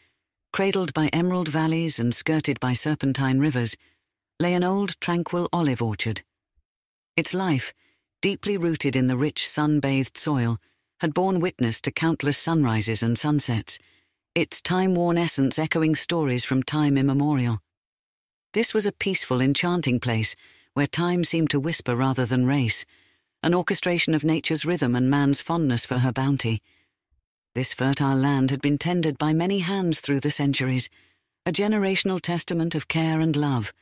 cradled 0.55 0.95
by 0.95 1.09
emerald 1.09 1.49
valleys 1.49 1.99
and 1.99 2.15
skirted 2.15 2.59
by 2.61 2.73
serpentine 2.73 3.39
rivers, 3.39 3.77
lay 4.41 4.55
an 4.55 4.65
old, 4.65 4.99
tranquil 5.03 5.47
olive 5.53 5.83
orchard. 5.83 6.23
Its 7.19 7.35
life, 7.35 7.75
deeply 8.23 8.57
rooted 8.57 8.97
in 8.97 9.07
the 9.07 9.19
rich, 9.19 9.47
sun 9.47 9.81
bathed 9.81 10.17
soil, 10.17 10.59
had 11.01 11.13
borne 11.13 11.41
witness 11.41 11.83
to 11.83 11.93
countless 11.93 12.39
sunrises 12.39 13.03
and 13.03 13.19
sunsets, 13.19 13.79
its 14.35 14.63
time 14.63 14.95
worn 14.95 15.19
essence 15.19 15.59
echoing 15.59 15.95
stories 15.95 16.47
from 16.47 16.63
time 16.63 16.97
immemorial. 16.97 17.61
This 18.55 18.73
was 18.73 18.87
a 18.87 18.93
peaceful, 18.93 19.43
enchanting 19.43 20.01
place 20.01 20.35
where 20.73 20.87
time 20.87 21.25
seemed 21.25 21.51
to 21.51 21.61
whisper 21.61 21.95
rather 21.95 22.25
than 22.25 22.47
race, 22.47 22.87
an 23.43 23.55
orchestration 23.55 24.15
of 24.15 24.25
nature's 24.25 24.65
rhythm 24.65 24.97
and 24.97 25.11
man's 25.11 25.43
fondness 25.43 25.85
for 25.85 25.99
her 25.99 26.13
bounty. 26.13 26.63
This 27.53 27.73
fertile 27.73 28.17
land 28.17 28.53
had 28.53 28.61
been 28.61 28.79
tended 28.79 29.19
by 29.19 29.33
many 29.33 29.59
hands 29.59 29.99
through 29.99 30.21
the 30.21 30.31
centuries, 30.31 30.89
a 31.45 31.51
generational 31.51 32.21
testament 32.21 32.77
of 32.77 32.87
care 32.87 33.19
and 33.19 33.35
love, 33.35 33.73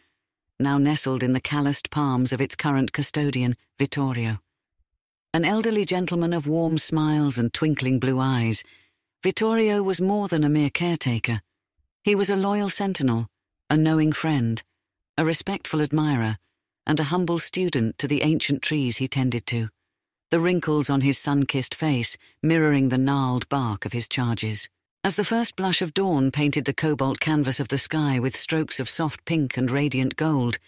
now 0.58 0.78
nestled 0.78 1.22
in 1.22 1.34
the 1.34 1.40
calloused 1.40 1.90
palms 1.90 2.32
of 2.32 2.40
its 2.40 2.56
current 2.56 2.94
custodian, 2.94 3.56
Vittorio. 3.78 4.40
An 5.34 5.44
elderly 5.44 5.84
gentleman 5.84 6.32
of 6.32 6.46
warm 6.46 6.78
smiles 6.78 7.36
and 7.36 7.52
twinkling 7.52 7.98
blue 7.98 8.18
eyes, 8.18 8.64
Vittorio 9.22 9.82
was 9.82 10.00
more 10.00 10.28
than 10.28 10.44
a 10.44 10.48
mere 10.48 10.70
caretaker. 10.70 11.42
He 12.04 12.14
was 12.14 12.30
a 12.30 12.36
loyal 12.36 12.70
sentinel, 12.70 13.28
a 13.68 13.76
knowing 13.76 14.12
friend, 14.12 14.62
a 15.18 15.26
respectful 15.26 15.82
admirer, 15.82 16.38
and 16.86 16.98
a 16.98 17.10
humble 17.12 17.38
student 17.38 17.98
to 17.98 18.08
the 18.08 18.22
ancient 18.22 18.62
trees 18.62 18.96
he 18.96 19.08
tended 19.08 19.44
to 19.48 19.68
the 20.30 20.40
wrinkles 20.40 20.90
on 20.90 21.00
his 21.00 21.16
sun 21.16 21.46
kissed 21.46 21.74
face 21.74 22.18
mirroring 22.42 22.90
the 22.90 22.98
gnarled 22.98 23.48
bark 23.48 23.86
of 23.86 23.92
his 23.94 24.06
charges. 24.06 24.68
As 25.02 25.16
the 25.16 25.24
first 25.24 25.56
blush 25.56 25.80
of 25.80 25.94
dawn 25.94 26.30
painted 26.30 26.66
the 26.66 26.74
cobalt 26.74 27.18
canvas 27.18 27.60
of 27.60 27.68
the 27.68 27.78
sky 27.78 28.18
with 28.18 28.36
strokes 28.36 28.78
of 28.78 28.90
soft 28.90 29.24
pink 29.24 29.56
and 29.56 29.70
radiant 29.70 30.16
gold, 30.16 30.58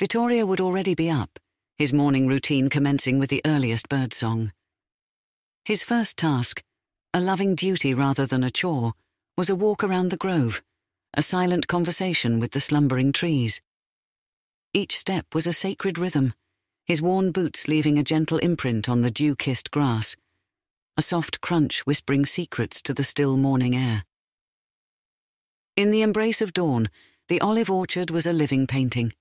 Vittorio 0.00 0.46
would 0.46 0.60
already 0.60 0.94
be 0.94 1.08
up, 1.08 1.38
his 1.76 1.92
morning 1.92 2.26
routine 2.26 2.68
commencing 2.68 3.20
with 3.20 3.30
the 3.30 3.42
earliest 3.44 3.88
birdsong. 3.88 4.52
His 5.64 5.84
first 5.84 6.16
task, 6.16 6.62
a 7.14 7.20
loving 7.20 7.54
duty 7.54 7.94
rather 7.94 8.26
than 8.26 8.42
a 8.42 8.50
chore, 8.50 8.94
was 9.36 9.48
a 9.48 9.54
walk 9.54 9.84
around 9.84 10.10
the 10.10 10.16
grove, 10.16 10.60
a 11.14 11.22
silent 11.22 11.68
conversation 11.68 12.40
with 12.40 12.50
the 12.50 12.60
slumbering 12.60 13.12
trees. 13.12 13.60
Each 14.74 14.98
step 14.98 15.34
was 15.34 15.46
a 15.46 15.52
sacred 15.52 15.98
rhythm 15.98 16.34
his 16.88 17.02
worn 17.02 17.30
boots 17.30 17.68
leaving 17.68 17.98
a 17.98 18.02
gentle 18.02 18.38
imprint 18.38 18.88
on 18.88 19.02
the 19.02 19.10
dew 19.10 19.36
kissed 19.36 19.70
grass, 19.70 20.16
a 20.96 21.02
soft 21.02 21.42
crunch 21.42 21.80
whispering 21.80 22.24
secrets 22.24 22.80
to 22.80 22.94
the 22.94 23.04
still 23.04 23.36
morning 23.36 23.76
air. 23.76 24.04
In 25.76 25.90
the 25.90 26.00
embrace 26.00 26.40
of 26.40 26.54
dawn, 26.54 26.88
the 27.28 27.42
olive 27.42 27.70
orchard 27.70 28.10
was 28.10 28.26
a 28.26 28.32
living 28.32 28.66
painting. 28.66 29.12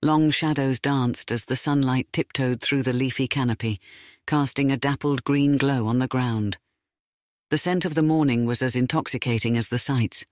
Long 0.00 0.30
shadows 0.30 0.78
danced 0.78 1.32
as 1.32 1.46
the 1.46 1.56
sunlight 1.56 2.06
tiptoed 2.12 2.60
through 2.60 2.84
the 2.84 2.92
leafy 2.92 3.26
canopy, 3.26 3.80
casting 4.24 4.70
a 4.70 4.76
dappled 4.76 5.24
green 5.24 5.58
glow 5.58 5.88
on 5.88 5.98
the 5.98 6.06
ground. 6.06 6.58
The 7.50 7.58
scent 7.58 7.84
of 7.84 7.94
the 7.94 8.02
morning 8.02 8.46
was 8.46 8.62
as 8.62 8.76
intoxicating 8.76 9.58
as 9.58 9.66
the 9.66 9.78
sights. 9.78 10.24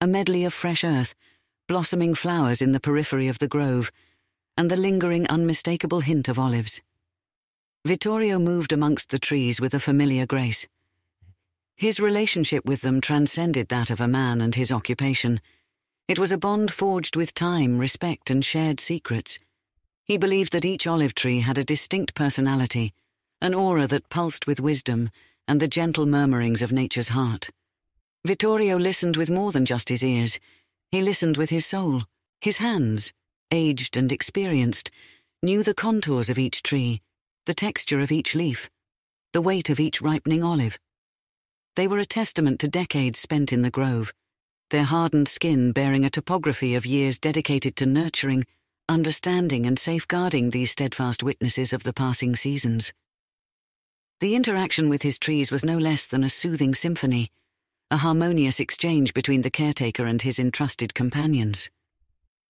A 0.00 0.08
medley 0.08 0.44
of 0.44 0.52
fresh 0.52 0.82
earth, 0.82 1.14
blossoming 1.68 2.16
flowers 2.16 2.60
in 2.60 2.72
the 2.72 2.80
periphery 2.80 3.28
of 3.28 3.38
the 3.38 3.48
grove, 3.48 3.92
and 4.58 4.68
the 4.68 4.76
lingering, 4.76 5.24
unmistakable 5.28 6.00
hint 6.00 6.28
of 6.28 6.36
olives. 6.36 6.82
Vittorio 7.86 8.40
moved 8.40 8.72
amongst 8.72 9.10
the 9.10 9.18
trees 9.18 9.60
with 9.60 9.72
a 9.72 9.78
familiar 9.78 10.26
grace. 10.26 10.66
His 11.76 12.00
relationship 12.00 12.64
with 12.64 12.80
them 12.80 13.00
transcended 13.00 13.68
that 13.68 13.88
of 13.88 14.00
a 14.00 14.08
man 14.08 14.40
and 14.40 14.56
his 14.56 14.72
occupation. 14.72 15.40
It 16.08 16.18
was 16.18 16.32
a 16.32 16.36
bond 16.36 16.72
forged 16.72 17.14
with 17.14 17.34
time, 17.34 17.78
respect, 17.78 18.32
and 18.32 18.44
shared 18.44 18.80
secrets. 18.80 19.38
He 20.02 20.18
believed 20.18 20.52
that 20.52 20.64
each 20.64 20.88
olive 20.88 21.14
tree 21.14 21.38
had 21.38 21.56
a 21.56 21.62
distinct 21.64 22.16
personality, 22.16 22.92
an 23.40 23.54
aura 23.54 23.86
that 23.86 24.08
pulsed 24.08 24.48
with 24.48 24.58
wisdom 24.58 25.10
and 25.46 25.60
the 25.60 25.68
gentle 25.68 26.04
murmurings 26.04 26.62
of 26.62 26.72
nature's 26.72 27.10
heart. 27.10 27.48
Vittorio 28.26 28.76
listened 28.76 29.16
with 29.16 29.30
more 29.30 29.52
than 29.52 29.64
just 29.64 29.88
his 29.88 30.02
ears. 30.02 30.40
He 30.90 31.00
listened 31.00 31.36
with 31.36 31.50
his 31.50 31.64
soul, 31.64 32.02
his 32.40 32.56
hands, 32.56 33.12
aged 33.50 33.96
and 33.96 34.12
experienced, 34.12 34.90
knew 35.42 35.62
the 35.62 35.74
contours 35.74 36.28
of 36.28 36.38
each 36.38 36.62
tree, 36.62 37.00
the 37.46 37.54
texture 37.54 38.00
of 38.00 38.12
each 38.12 38.34
leaf, 38.34 38.68
the 39.32 39.40
weight 39.40 39.70
of 39.70 39.80
each 39.80 40.02
ripening 40.02 40.42
olive. 40.42 40.78
They 41.76 41.86
were 41.86 41.98
a 41.98 42.06
testament 42.06 42.60
to 42.60 42.68
decades 42.68 43.18
spent 43.18 43.52
in 43.52 43.62
the 43.62 43.70
grove, 43.70 44.12
their 44.70 44.84
hardened 44.84 45.28
skin 45.28 45.72
bearing 45.72 46.04
a 46.04 46.10
topography 46.10 46.74
of 46.74 46.84
years 46.84 47.18
dedicated 47.18 47.76
to 47.76 47.86
nurturing, 47.86 48.44
understanding, 48.88 49.64
and 49.64 49.78
safeguarding 49.78 50.50
these 50.50 50.72
steadfast 50.72 51.22
witnesses 51.22 51.72
of 51.72 51.84
the 51.84 51.92
passing 51.92 52.36
seasons. 52.36 52.92
The 54.20 54.34
interaction 54.34 54.88
with 54.88 55.02
his 55.02 55.18
trees 55.18 55.50
was 55.50 55.64
no 55.64 55.78
less 55.78 56.06
than 56.06 56.24
a 56.24 56.30
soothing 56.30 56.74
symphony, 56.74 57.30
a 57.90 57.98
harmonious 57.98 58.60
exchange 58.60 59.14
between 59.14 59.42
the 59.42 59.50
caretaker 59.50 60.04
and 60.04 60.20
his 60.20 60.38
entrusted 60.38 60.92
companions 60.94 61.70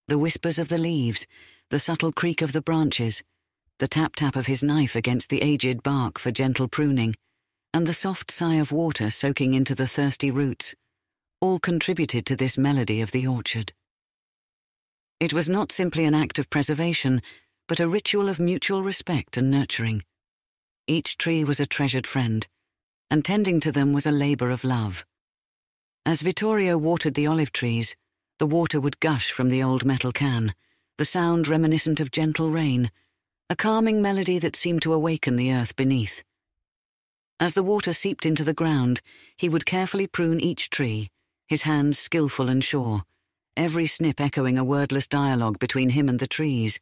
the 0.09 0.19
whispers 0.19 0.59
of 0.59 0.69
the 0.69 0.79
leaves, 0.79 1.27
the 1.71 1.79
subtle 1.79 2.13
creak 2.13 2.41
of 2.41 2.53
the 2.53 2.63
branches, 2.63 3.23
the 3.79 3.87
tap 3.87 4.17
tap 4.17 4.37
of 4.37 4.47
his 4.47 4.63
knife 4.63 4.97
against 4.97 5.29
the 5.29 5.43
aged 5.43 5.83
bark 5.83 6.19
for 6.19 6.31
gentle 6.31 6.67
pruning, 6.67 7.15
and 7.75 7.87
the 7.87 7.93
soft 7.93 8.31
sigh 8.31 8.55
of 8.55 8.73
water 8.73 9.11
soaking 9.11 9.53
into 9.53 9.75
the 9.75 9.87
thirsty 9.87 10.31
roots, 10.31 10.75
all 11.41 11.59
contributed 11.59 12.25
to 12.25 12.35
this 12.35 12.57
melody 12.57 13.03
of 13.03 13.13
the 13.13 13.27
orchard. 13.27 13.73
It 15.21 15.35
was 15.35 15.49
not 15.49 15.73
simply 15.73 16.07
an 16.07 16.15
act 16.15 16.39
of 16.39 16.49
preservation, 16.49 17.21
but 17.67 17.81
a 17.81 17.89
ritual 17.89 18.31
of 18.31 18.41
mutual 18.41 18.83
respect 18.83 19.37
and 19.37 19.51
nurturing. 19.51 20.05
Each 20.87 21.19
tree 21.19 21.45
was 21.45 21.61
a 21.61 21.67
treasured 21.67 22.07
friend, 22.07 22.49
and 23.11 23.23
tending 23.23 23.61
to 23.61 23.71
them 23.71 23.93
was 23.93 24.07
a 24.07 24.11
labour 24.11 24.49
of 24.49 24.65
love. 24.65 25.05
As 26.07 26.23
Vittorio 26.23 26.79
watered 26.79 27.13
the 27.13 27.27
olive 27.27 27.53
trees, 27.53 27.95
the 28.39 28.47
water 28.47 28.81
would 28.81 29.01
gush 29.01 29.31
from 29.31 29.49
the 29.49 29.63
old 29.63 29.85
metal 29.85 30.13
can, 30.13 30.55
the 30.97 31.05
sound 31.05 31.49
reminiscent 31.49 32.01
of 32.01 32.11
gentle 32.11 32.51
rain, 32.51 32.91
a 33.51 33.57
calming 33.57 34.01
melody 34.01 34.39
that 34.39 34.57
seemed 34.57 34.83
to 34.83 34.93
awaken 34.93 35.37
the 35.37 35.53
earth 35.53 35.75
beneath. 35.77 36.23
As 37.41 37.55
the 37.55 37.63
water 37.63 37.93
seeped 37.93 38.27
into 38.27 38.45
the 38.45 38.55
ground, 38.55 39.01
he 39.37 39.49
would 39.49 39.67
carefully 39.67 40.07
prune 40.07 40.41
each 40.41 40.71
tree, 40.71 41.11
his 41.47 41.63
hands 41.63 41.99
skilful 41.99 42.49
and 42.49 42.63
sure, 42.63 43.05
every 43.57 43.87
snip 43.87 44.21
echoing 44.21 44.59
a 44.59 44.65
wordless 44.65 45.07
dialogue 45.07 45.59
between 45.59 45.91
him 45.91 46.09
and 46.09 46.19
the 46.19 46.27
trees. 46.27 46.79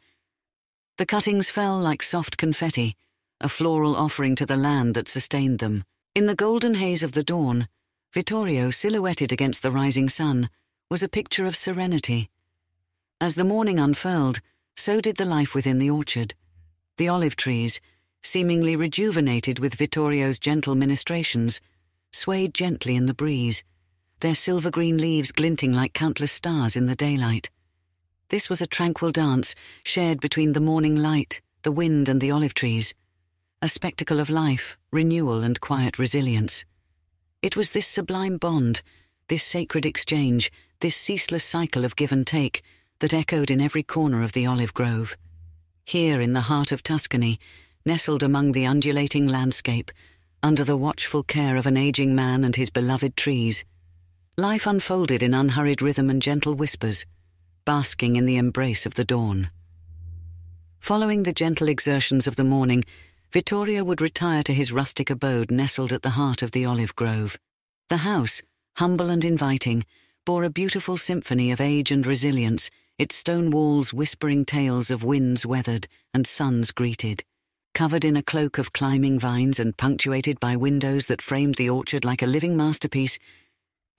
The 0.99 1.07
cuttings 1.07 1.51
fell 1.51 1.79
like 1.79 2.03
soft 2.03 2.37
confetti, 2.37 2.97
a 3.41 3.49
floral 3.49 3.95
offering 3.97 4.35
to 4.37 4.47
the 4.47 4.57
land 4.57 4.95
that 4.95 5.09
sustained 5.09 5.59
them. 5.59 5.85
In 6.15 6.27
the 6.27 6.35
golden 6.35 6.75
haze 6.75 7.03
of 7.03 7.13
the 7.13 7.23
dawn, 7.23 7.69
Vittorio, 8.15 8.71
silhouetted 8.71 9.33
against 9.33 9.63
the 9.63 9.71
rising 9.71 10.09
sun, 10.09 10.49
was 10.89 11.03
a 11.03 11.09
picture 11.09 11.47
of 11.47 11.57
serenity. 11.57 12.31
As 13.21 13.35
the 13.35 13.43
morning 13.43 13.79
unfurled, 13.79 14.41
so 14.77 15.01
did 15.01 15.17
the 15.17 15.25
life 15.25 15.53
within 15.53 15.79
the 15.79 15.91
orchard. 15.91 16.35
The 16.97 17.09
olive 17.09 17.35
trees, 17.35 17.81
seemingly 18.23 18.77
rejuvenated 18.77 19.59
with 19.59 19.75
Vittorio's 19.75 20.39
gentle 20.39 20.77
ministrations, 20.77 21.61
swayed 22.13 22.55
gently 22.55 22.95
in 22.95 23.07
the 23.07 23.15
breeze, 23.15 23.65
their 24.21 24.35
silver 24.35 24.71
green 24.71 24.97
leaves 24.97 25.33
glinting 25.33 25.73
like 25.73 25.93
countless 25.93 26.31
stars 26.31 26.77
in 26.77 26.87
the 26.87 26.95
daylight. 26.95 27.51
This 28.29 28.49
was 28.49 28.63
a 28.63 28.67
tranquil 28.67 29.11
dance 29.11 29.57
shared 29.83 30.21
between 30.21 30.53
the 30.53 30.61
morning 30.61 30.95
light, 30.95 31.41
the 31.63 31.73
wind, 31.73 32.09
and 32.09 32.21
the 32.21 32.31
olive 32.31 32.55
trees, 32.55 32.95
a 33.61 33.69
spectacle 33.69 34.21
of 34.21 34.31
life, 34.31 34.79
renewal, 34.93 35.43
and 35.43 35.61
quiet 35.61 35.99
resilience. 35.99 36.65
It 37.43 37.57
was 37.57 37.73
this 37.73 37.89
sublime 37.89 38.37
bond, 38.37 38.83
this 39.29 39.43
sacred 39.43 39.85
exchange, 39.85 40.53
this 40.81 40.97
ceaseless 40.97 41.45
cycle 41.45 41.85
of 41.85 41.97
give 41.97 42.13
and 42.13 42.27
take 42.27 42.63
that 43.01 43.15
echoed 43.15 43.51
in 43.51 43.61
every 43.61 43.83
corner 43.83 44.23
of 44.23 44.33
the 44.33 44.47
olive 44.47 44.75
grove. 44.75 45.17
Here 45.85 46.21
in 46.21 46.33
the 46.33 46.43
heart 46.43 46.73
of 46.73 46.83
Tuscany, 46.83 47.39
nestled 47.85 48.23
among 48.23 48.53
the 48.53 48.67
undulating 48.67 49.27
landscape, 49.27 49.91
under 50.43 50.65
the 50.65 50.77
watchful 50.77 51.23
care 51.23 51.57
of 51.57 51.67
an 51.67 51.77
aging 51.77 52.15
man 52.15 52.45
and 52.45 52.57
his 52.57 52.71
beloved 52.71 53.17
trees, 53.17 53.65
life 54.37 54.67
unfolded 54.67 55.23
in 55.23 55.35
unhurried 55.35 55.81
rhythm 55.81 56.11
and 56.11 56.21
gentle 56.21 56.55
whispers, 56.55 57.07
basking 57.65 58.17
in 58.17 58.27
the 58.27 58.37
embrace 58.37 58.87
of 58.87 58.95
the 58.95 59.05
dawn. 59.05 59.51
Following 60.81 61.23
the 61.23 61.33
gentle 61.33 61.69
exertions 61.69 62.27
of 62.27 62.37
the 62.37 62.45
morning, 62.45 62.85
Vittorio 63.33 63.83
would 63.83 64.01
retire 64.01 64.43
to 64.43 64.55
his 64.55 64.73
rustic 64.73 65.11
abode 65.11 65.51
nestled 65.51 65.93
at 65.93 66.03
the 66.03 66.11
heart 66.11 66.43
of 66.43 66.53
the 66.53 66.65
olive 66.65 66.95
grove. 66.95 67.39
The 67.89 67.99
house, 67.99 68.43
humble 68.77 69.11
and 69.11 69.25
inviting, 69.25 69.85
bore 70.27 70.43
a 70.43 70.51
beautiful 70.51 70.97
symphony 70.97 71.53
of 71.53 71.61
age 71.61 71.93
and 71.93 72.05
resilience 72.05 72.69
its 72.99 73.15
stone 73.15 73.49
walls 73.49 73.95
whispering 73.95 74.45
tales 74.45 74.91
of 74.91 75.05
winds 75.05 75.47
weathered 75.47 75.87
and 76.13 76.27
suns 76.27 76.73
greeted. 76.73 77.23
Covered 77.75 78.05
in 78.05 78.17
a 78.17 78.25
cloak 78.25 78.59
of 78.59 78.73
climbing 78.73 79.21
vines 79.21 79.61
and 79.61 79.77
punctuated 79.77 80.41
by 80.41 80.57
windows 80.57 81.07
that 81.07 81.23
framed 81.23 81.55
the 81.55 81.71
orchard 81.71 82.05
like 82.05 82.23
a 82.23 82.27
living 82.27 82.57
masterpiece, 82.57 83.21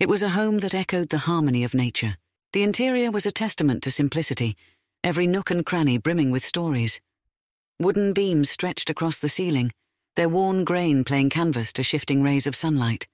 it 0.02 0.10
was 0.10 0.22
a 0.22 0.30
home 0.30 0.58
that 0.58 0.76
echoed 0.76 1.08
the 1.10 1.20
harmony 1.20 1.64
of 1.64 1.74
nature. 1.74 2.18
The 2.52 2.64
interior 2.64 3.10
was 3.10 3.26
a 3.26 3.32
testament 3.32 3.82
to 3.84 3.92
simplicity, 3.92 4.58
every 5.06 5.28
nook 5.28 5.50
and 5.50 5.66
cranny 5.66 5.98
brimming 5.98 6.32
with 6.32 6.44
stories. 6.44 7.00
Wooden 7.80 8.12
beams 8.12 8.50
stretched 8.50 8.90
across 8.90 9.18
the 9.18 9.30
ceiling, 9.30 9.72
their 10.18 10.28
worn 10.28 10.66
grain 10.66 11.06
playing 11.06 11.30
canvas 11.30 11.72
to 11.74 11.84
shifting 11.84 12.22
rays 12.22 12.48
of 12.48 12.56
sunlight. 12.56 13.08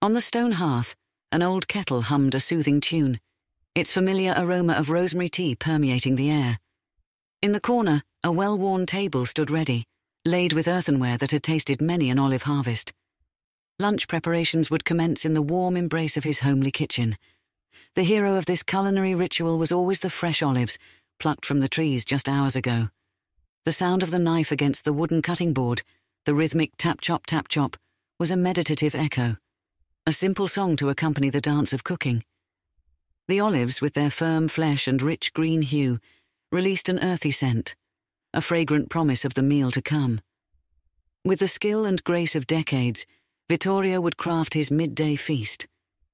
On 0.00 0.14
the 0.14 0.22
stone 0.22 0.52
hearth, 0.52 0.96
an 1.36 1.42
old 1.42 1.68
kettle 1.68 2.00
hummed 2.00 2.34
a 2.34 2.40
soothing 2.40 2.80
tune 2.80 3.20
its 3.74 3.92
familiar 3.92 4.32
aroma 4.38 4.72
of 4.72 4.88
rosemary 4.88 5.28
tea 5.28 5.54
permeating 5.54 6.16
the 6.16 6.30
air. 6.30 6.58
In 7.42 7.52
the 7.52 7.60
corner, 7.60 8.02
a 8.24 8.32
well 8.32 8.56
worn 8.56 8.86
table 8.86 9.26
stood 9.26 9.50
ready, 9.50 9.84
laid 10.24 10.54
with 10.54 10.66
earthenware 10.66 11.18
that 11.18 11.32
had 11.32 11.42
tasted 11.42 11.82
many 11.82 12.08
an 12.08 12.18
olive 12.18 12.44
harvest. 12.44 12.94
Lunch 13.78 14.08
preparations 14.08 14.70
would 14.70 14.86
commence 14.86 15.26
in 15.26 15.34
the 15.34 15.42
warm 15.42 15.76
embrace 15.76 16.16
of 16.16 16.24
his 16.24 16.40
homely 16.40 16.70
kitchen. 16.70 17.18
The 17.96 18.04
hero 18.04 18.36
of 18.36 18.46
this 18.46 18.62
culinary 18.62 19.14
ritual 19.14 19.58
was 19.58 19.70
always 19.70 19.98
the 19.98 20.08
fresh 20.08 20.42
olives, 20.42 20.78
plucked 21.20 21.44
from 21.44 21.60
the 21.60 21.68
trees 21.68 22.06
just 22.06 22.30
hours 22.30 22.56
ago. 22.56 22.88
The 23.66 23.72
sound 23.72 24.02
of 24.02 24.10
the 24.10 24.18
knife 24.18 24.50
against 24.50 24.86
the 24.86 24.94
wooden 24.94 25.20
cutting 25.20 25.52
board, 25.52 25.82
the 26.24 26.32
rhythmic 26.32 26.70
tap 26.78 27.02
chop 27.02 27.26
tap 27.26 27.46
chop, 27.46 27.76
was 28.18 28.30
a 28.30 28.38
meditative 28.38 28.94
echo, 28.94 29.36
a 30.08 30.12
simple 30.12 30.46
song 30.46 30.76
to 30.76 30.88
accompany 30.88 31.30
the 31.30 31.40
dance 31.40 31.72
of 31.72 31.82
cooking. 31.82 32.22
The 33.26 33.40
olives, 33.40 33.80
with 33.80 33.94
their 33.94 34.08
firm 34.08 34.46
flesh 34.46 34.86
and 34.86 35.02
rich 35.02 35.32
green 35.32 35.62
hue, 35.62 35.98
released 36.52 36.88
an 36.88 37.00
earthy 37.02 37.32
scent, 37.32 37.74
a 38.32 38.40
fragrant 38.40 38.88
promise 38.88 39.24
of 39.24 39.34
the 39.34 39.42
meal 39.42 39.72
to 39.72 39.82
come. 39.82 40.20
With 41.24 41.40
the 41.40 41.48
skill 41.48 41.84
and 41.84 42.04
grace 42.04 42.36
of 42.36 42.46
decades, 42.46 43.04
Vittorio 43.48 44.00
would 44.00 44.16
craft 44.16 44.54
his 44.54 44.70
midday 44.70 45.16
feast 45.16 45.66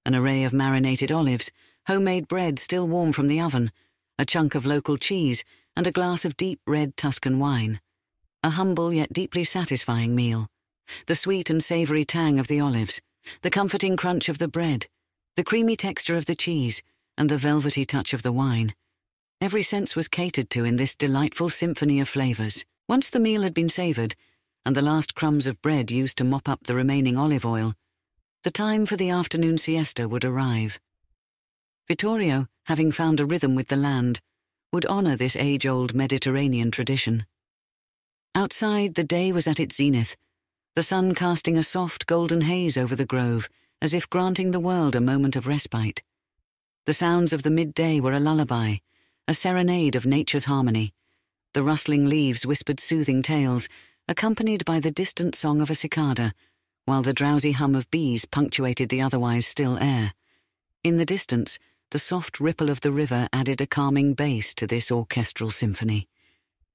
an 0.04 0.16
array 0.16 0.42
of 0.42 0.52
marinated 0.52 1.12
olives, 1.12 1.52
homemade 1.86 2.26
bread 2.26 2.58
still 2.58 2.88
warm 2.88 3.12
from 3.12 3.28
the 3.28 3.38
oven, 3.38 3.70
a 4.18 4.24
chunk 4.24 4.54
of 4.54 4.66
local 4.66 4.96
cheese, 4.96 5.44
and 5.76 5.86
a 5.86 5.92
glass 5.92 6.24
of 6.24 6.36
deep 6.36 6.60
red 6.66 6.96
Tuscan 6.96 7.38
wine. 7.38 7.78
A 8.42 8.50
humble 8.50 8.92
yet 8.92 9.12
deeply 9.12 9.44
satisfying 9.44 10.16
meal. 10.16 10.48
The 11.06 11.14
sweet 11.14 11.50
and 11.50 11.62
savoury 11.62 12.04
tang 12.04 12.40
of 12.40 12.48
the 12.48 12.58
olives, 12.58 13.00
the 13.42 13.50
comforting 13.50 13.96
crunch 13.96 14.28
of 14.28 14.38
the 14.38 14.48
bread, 14.48 14.86
the 15.36 15.44
creamy 15.44 15.76
texture 15.76 16.16
of 16.16 16.26
the 16.26 16.34
cheese, 16.34 16.82
and 17.16 17.28
the 17.28 17.36
velvety 17.36 17.84
touch 17.84 18.12
of 18.12 18.22
the 18.22 18.32
wine. 18.32 18.74
Every 19.40 19.62
sense 19.62 19.96
was 19.96 20.08
catered 20.08 20.50
to 20.50 20.64
in 20.64 20.76
this 20.76 20.94
delightful 20.94 21.48
symphony 21.48 22.00
of 22.00 22.08
flavours. 22.08 22.64
Once 22.88 23.10
the 23.10 23.20
meal 23.20 23.42
had 23.42 23.54
been 23.54 23.68
savoured, 23.68 24.14
and 24.64 24.76
the 24.76 24.82
last 24.82 25.14
crumbs 25.14 25.46
of 25.46 25.60
bread 25.62 25.90
used 25.90 26.16
to 26.18 26.24
mop 26.24 26.48
up 26.48 26.64
the 26.64 26.74
remaining 26.74 27.16
olive 27.16 27.44
oil, 27.44 27.74
the 28.44 28.50
time 28.50 28.86
for 28.86 28.96
the 28.96 29.10
afternoon 29.10 29.56
siesta 29.56 30.08
would 30.08 30.24
arrive. 30.24 30.80
Vittorio, 31.88 32.48
having 32.64 32.90
found 32.90 33.20
a 33.20 33.26
rhythm 33.26 33.54
with 33.54 33.68
the 33.68 33.76
land, 33.76 34.20
would 34.72 34.86
honour 34.86 35.16
this 35.16 35.36
age 35.36 35.66
old 35.66 35.94
Mediterranean 35.94 36.70
tradition. 36.70 37.26
Outside, 38.34 38.94
the 38.94 39.04
day 39.04 39.30
was 39.30 39.46
at 39.46 39.60
its 39.60 39.76
zenith, 39.76 40.16
the 40.74 40.82
sun 40.82 41.14
casting 41.14 41.58
a 41.58 41.62
soft 41.62 42.06
golden 42.06 42.40
haze 42.40 42.78
over 42.78 42.96
the 42.96 43.04
grove, 43.04 43.46
as 43.82 43.92
if 43.92 44.08
granting 44.08 44.52
the 44.52 44.60
world 44.60 44.96
a 44.96 45.00
moment 45.00 45.36
of 45.36 45.46
respite. 45.46 46.02
The 46.86 46.94
sounds 46.94 47.34
of 47.34 47.42
the 47.42 47.50
midday 47.50 48.00
were 48.00 48.14
a 48.14 48.20
lullaby, 48.20 48.76
a 49.28 49.34
serenade 49.34 49.96
of 49.96 50.06
nature's 50.06 50.46
harmony. 50.46 50.94
The 51.52 51.62
rustling 51.62 52.06
leaves 52.06 52.46
whispered 52.46 52.80
soothing 52.80 53.22
tales, 53.22 53.68
accompanied 54.08 54.64
by 54.64 54.80
the 54.80 54.90
distant 54.90 55.34
song 55.34 55.60
of 55.60 55.68
a 55.68 55.74
cicada, 55.74 56.32
while 56.86 57.02
the 57.02 57.12
drowsy 57.12 57.52
hum 57.52 57.74
of 57.74 57.90
bees 57.90 58.24
punctuated 58.24 58.88
the 58.88 59.02
otherwise 59.02 59.46
still 59.46 59.76
air. 59.78 60.14
In 60.82 60.96
the 60.96 61.04
distance, 61.04 61.58
the 61.90 61.98
soft 61.98 62.40
ripple 62.40 62.70
of 62.70 62.80
the 62.80 62.92
river 62.92 63.28
added 63.30 63.60
a 63.60 63.66
calming 63.66 64.14
bass 64.14 64.54
to 64.54 64.66
this 64.66 64.90
orchestral 64.90 65.50
symphony. 65.50 66.08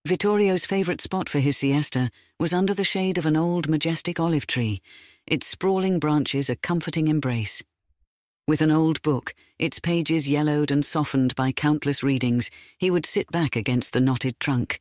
Vittorio's 0.07 0.65
favourite 0.65 1.01
spot 1.01 1.27
for 1.27 1.39
his 1.39 1.57
siesta 1.57 2.09
was 2.39 2.53
under 2.53 2.73
the 2.73 2.85
shade 2.85 3.17
of 3.17 3.25
an 3.25 3.35
old 3.35 3.67
majestic 3.67 4.21
olive 4.21 4.47
tree, 4.47 4.81
its 5.25 5.45
sprawling 5.45 5.99
branches 5.99 6.49
a 6.49 6.55
comforting 6.55 7.09
embrace. 7.09 7.61
With 8.47 8.61
an 8.61 8.71
old 8.71 9.01
book, 9.01 9.35
its 9.59 9.79
pages 9.79 10.29
yellowed 10.29 10.71
and 10.71 10.85
softened 10.85 11.35
by 11.35 11.51
countless 11.51 12.03
readings, 12.03 12.49
he 12.77 12.89
would 12.89 13.05
sit 13.05 13.29
back 13.31 13.57
against 13.57 13.91
the 13.91 13.99
knotted 13.99 14.39
trunk. 14.39 14.79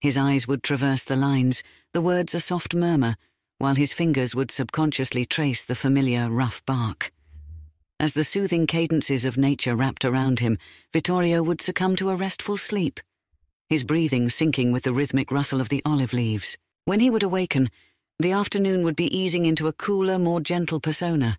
His 0.00 0.16
eyes 0.16 0.46
would 0.46 0.62
traverse 0.62 1.02
the 1.02 1.16
lines, 1.16 1.64
the 1.92 2.00
words 2.00 2.32
a 2.36 2.38
soft 2.38 2.72
murmur, 2.72 3.16
while 3.58 3.74
his 3.74 3.92
fingers 3.92 4.36
would 4.36 4.52
subconsciously 4.52 5.24
trace 5.24 5.64
the 5.64 5.74
familiar 5.74 6.30
rough 6.30 6.64
bark. 6.64 7.10
As 7.98 8.12
the 8.12 8.22
soothing 8.22 8.68
cadences 8.68 9.24
of 9.24 9.36
nature 9.36 9.74
wrapped 9.74 10.04
around 10.04 10.38
him, 10.38 10.58
Vittorio 10.92 11.42
would 11.42 11.60
succumb 11.60 11.96
to 11.96 12.10
a 12.10 12.14
restful 12.14 12.56
sleep, 12.56 13.00
his 13.70 13.84
breathing 13.84 14.28
syncing 14.28 14.72
with 14.72 14.82
the 14.82 14.92
rhythmic 14.92 15.30
rustle 15.30 15.60
of 15.60 15.70
the 15.70 15.80
olive 15.86 16.12
leaves. 16.12 16.58
When 16.84 17.00
he 17.00 17.08
would 17.08 17.22
awaken, 17.22 17.70
the 18.18 18.32
afternoon 18.32 18.82
would 18.82 18.96
be 18.96 19.16
easing 19.16 19.46
into 19.46 19.68
a 19.68 19.72
cooler, 19.72 20.18
more 20.18 20.40
gentle 20.40 20.80
persona. 20.80 21.38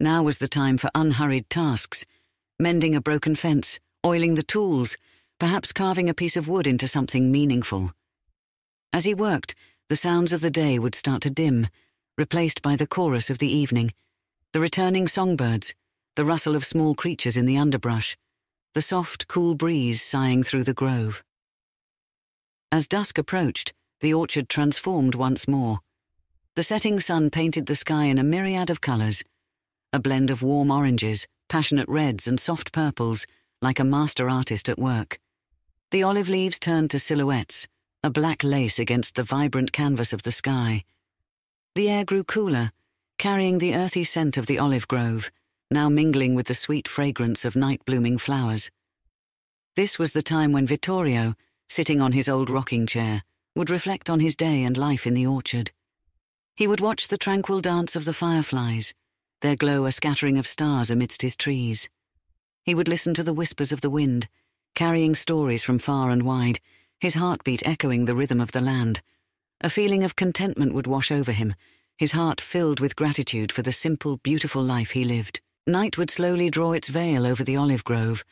Now 0.00 0.24
was 0.24 0.38
the 0.38 0.48
time 0.48 0.78
for 0.78 0.90
unhurried 0.94 1.48
tasks 1.48 2.04
mending 2.62 2.94
a 2.94 3.00
broken 3.00 3.34
fence, 3.34 3.80
oiling 4.06 4.34
the 4.34 4.42
tools, 4.42 4.96
perhaps 5.40 5.72
carving 5.72 6.08
a 6.08 6.14
piece 6.14 6.36
of 6.36 6.46
wood 6.46 6.66
into 6.66 6.86
something 6.86 7.32
meaningful. 7.32 7.92
As 8.92 9.04
he 9.04 9.14
worked, 9.14 9.56
the 9.88 9.96
sounds 9.96 10.32
of 10.32 10.40
the 10.40 10.50
day 10.50 10.78
would 10.78 10.94
start 10.94 11.22
to 11.22 11.30
dim, 11.30 11.66
replaced 12.16 12.62
by 12.62 12.76
the 12.76 12.86
chorus 12.86 13.30
of 13.30 13.38
the 13.38 13.52
evening, 13.52 13.92
the 14.52 14.60
returning 14.60 15.08
songbirds, 15.08 15.74
the 16.14 16.24
rustle 16.24 16.54
of 16.54 16.64
small 16.64 16.94
creatures 16.94 17.36
in 17.36 17.46
the 17.46 17.56
underbrush, 17.56 18.16
the 18.74 18.82
soft, 18.82 19.26
cool 19.26 19.56
breeze 19.56 20.00
sighing 20.00 20.44
through 20.44 20.64
the 20.64 20.74
grove. 20.74 21.24
As 22.72 22.88
dusk 22.88 23.18
approached, 23.18 23.74
the 24.00 24.14
orchard 24.14 24.48
transformed 24.48 25.14
once 25.14 25.46
more. 25.46 25.80
The 26.56 26.62
setting 26.62 27.00
sun 27.00 27.28
painted 27.28 27.66
the 27.66 27.74
sky 27.74 28.06
in 28.06 28.18
a 28.18 28.24
myriad 28.24 28.70
of 28.70 28.80
colours 28.80 29.22
a 29.92 30.00
blend 30.00 30.30
of 30.30 30.40
warm 30.40 30.70
oranges, 30.70 31.26
passionate 31.50 31.86
reds, 31.86 32.26
and 32.26 32.40
soft 32.40 32.72
purples, 32.72 33.26
like 33.60 33.78
a 33.78 33.84
master 33.84 34.30
artist 34.30 34.70
at 34.70 34.78
work. 34.78 35.18
The 35.90 36.02
olive 36.02 36.30
leaves 36.30 36.58
turned 36.58 36.90
to 36.92 36.98
silhouettes, 36.98 37.68
a 38.02 38.08
black 38.08 38.42
lace 38.42 38.78
against 38.78 39.16
the 39.16 39.22
vibrant 39.22 39.70
canvas 39.70 40.14
of 40.14 40.22
the 40.22 40.30
sky. 40.30 40.84
The 41.74 41.90
air 41.90 42.06
grew 42.06 42.24
cooler, 42.24 42.72
carrying 43.18 43.58
the 43.58 43.74
earthy 43.74 44.02
scent 44.02 44.38
of 44.38 44.46
the 44.46 44.58
olive 44.58 44.88
grove, 44.88 45.30
now 45.70 45.90
mingling 45.90 46.34
with 46.34 46.46
the 46.46 46.54
sweet 46.54 46.88
fragrance 46.88 47.44
of 47.44 47.54
night 47.54 47.84
blooming 47.84 48.16
flowers. 48.16 48.70
This 49.76 49.98
was 49.98 50.12
the 50.12 50.22
time 50.22 50.52
when 50.52 50.66
Vittorio, 50.66 51.34
sitting 51.72 52.02
on 52.02 52.12
his 52.12 52.28
old 52.28 52.50
rocking 52.50 52.86
chair, 52.86 53.22
would 53.56 53.70
reflect 53.70 54.10
on 54.10 54.20
his 54.20 54.36
day 54.36 54.62
and 54.62 54.76
life 54.76 55.06
in 55.06 55.14
the 55.14 55.26
orchard. 55.26 55.70
He 56.54 56.66
would 56.66 56.80
watch 56.80 57.08
the 57.08 57.16
tranquil 57.16 57.62
dance 57.62 57.96
of 57.96 58.04
the 58.04 58.12
fireflies, 58.12 58.92
their 59.40 59.56
glow 59.56 59.86
a 59.86 59.92
scattering 59.92 60.36
of 60.36 60.46
stars 60.46 60.90
amidst 60.90 61.22
his 61.22 61.34
trees. 61.34 61.88
He 62.62 62.74
would 62.74 62.88
listen 62.88 63.14
to 63.14 63.22
the 63.22 63.32
whispers 63.32 63.72
of 63.72 63.80
the 63.80 63.88
wind, 63.88 64.28
carrying 64.74 65.14
stories 65.14 65.64
from 65.64 65.78
far 65.78 66.10
and 66.10 66.24
wide, 66.24 66.60
his 67.00 67.14
heartbeat 67.14 67.66
echoing 67.66 68.04
the 68.04 68.14
rhythm 68.14 68.42
of 68.42 68.52
the 68.52 68.60
land. 68.60 69.00
A 69.62 69.70
feeling 69.70 70.04
of 70.04 70.14
contentment 70.14 70.74
would 70.74 70.86
wash 70.86 71.10
over 71.10 71.32
him, 71.32 71.54
his 71.96 72.12
heart 72.12 72.38
filled 72.38 72.80
with 72.80 72.96
gratitude 72.96 73.50
for 73.50 73.62
the 73.62 73.72
simple, 73.72 74.18
beautiful 74.18 74.62
life 74.62 74.90
he 74.90 75.04
lived. 75.04 75.40
Night 75.66 75.96
would 75.96 76.10
slowly 76.10 76.50
draw 76.50 76.72
its 76.72 76.88
veil 76.88 77.26
over 77.26 77.42
the 77.42 77.56
olive 77.56 77.82
grove, 77.82 78.26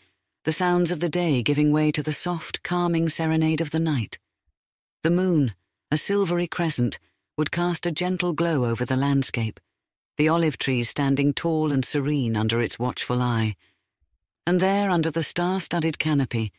the 0.45 0.53
sounds 0.53 0.91
of 0.91 1.01
the 1.01 1.09
day 1.09 1.43
giving 1.43 1.71
way 1.71 1.93
to 1.93 2.03
the 2.03 2.13
soft, 2.13 2.63
calming 2.63 3.09
serenade 3.11 3.61
of 3.61 3.71
the 3.71 3.79
night. 3.79 4.19
The 5.03 5.11
moon, 5.11 5.55
a 5.91 5.99
silvery 5.99 6.47
crescent, 6.47 6.99
would 7.37 7.51
cast 7.51 7.85
a 7.85 7.93
gentle 7.93 8.33
glow 8.33 8.65
over 8.65 8.87
the 8.87 8.97
landscape, 8.97 9.61
the 10.17 10.29
olive 10.29 10.57
trees 10.57 10.89
standing 10.89 11.35
tall 11.35 11.73
and 11.73 11.85
serene 11.85 12.37
under 12.37 12.63
its 12.63 12.79
watchful 12.79 13.21
eye. 13.21 13.57
And 14.47 14.61
there, 14.61 14.89
under 14.91 15.11
the 15.11 15.23
star 15.23 15.61
studded 15.61 15.99
canopy, 15.99 16.53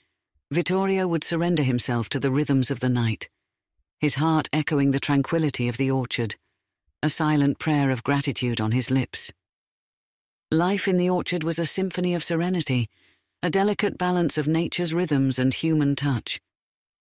Vittorio 0.52 1.08
would 1.08 1.24
surrender 1.24 1.64
himself 1.64 2.08
to 2.10 2.20
the 2.20 2.32
rhythms 2.32 2.70
of 2.70 2.82
the 2.82 2.90
night, 2.90 3.30
his 4.00 4.16
heart 4.16 4.48
echoing 4.54 4.92
the 4.92 5.00
tranquility 5.00 5.68
of 5.68 5.78
the 5.78 5.90
orchard, 5.90 6.36
a 7.02 7.10
silent 7.10 7.58
prayer 7.58 7.90
of 7.90 8.04
gratitude 8.04 8.62
on 8.62 8.74
his 8.74 8.92
lips. 8.92 9.32
Life 10.52 10.88
in 10.88 10.98
the 10.98 11.10
orchard 11.10 11.44
was 11.44 11.58
a 11.58 11.66
symphony 11.66 12.14
of 12.14 12.24
serenity 12.24 12.90
a 13.44 13.50
delicate 13.50 13.98
balance 13.98 14.38
of 14.38 14.48
nature's 14.48 14.94
rhythms 14.94 15.40
and 15.40 15.52
human 15.52 15.96
touch. 15.96 16.40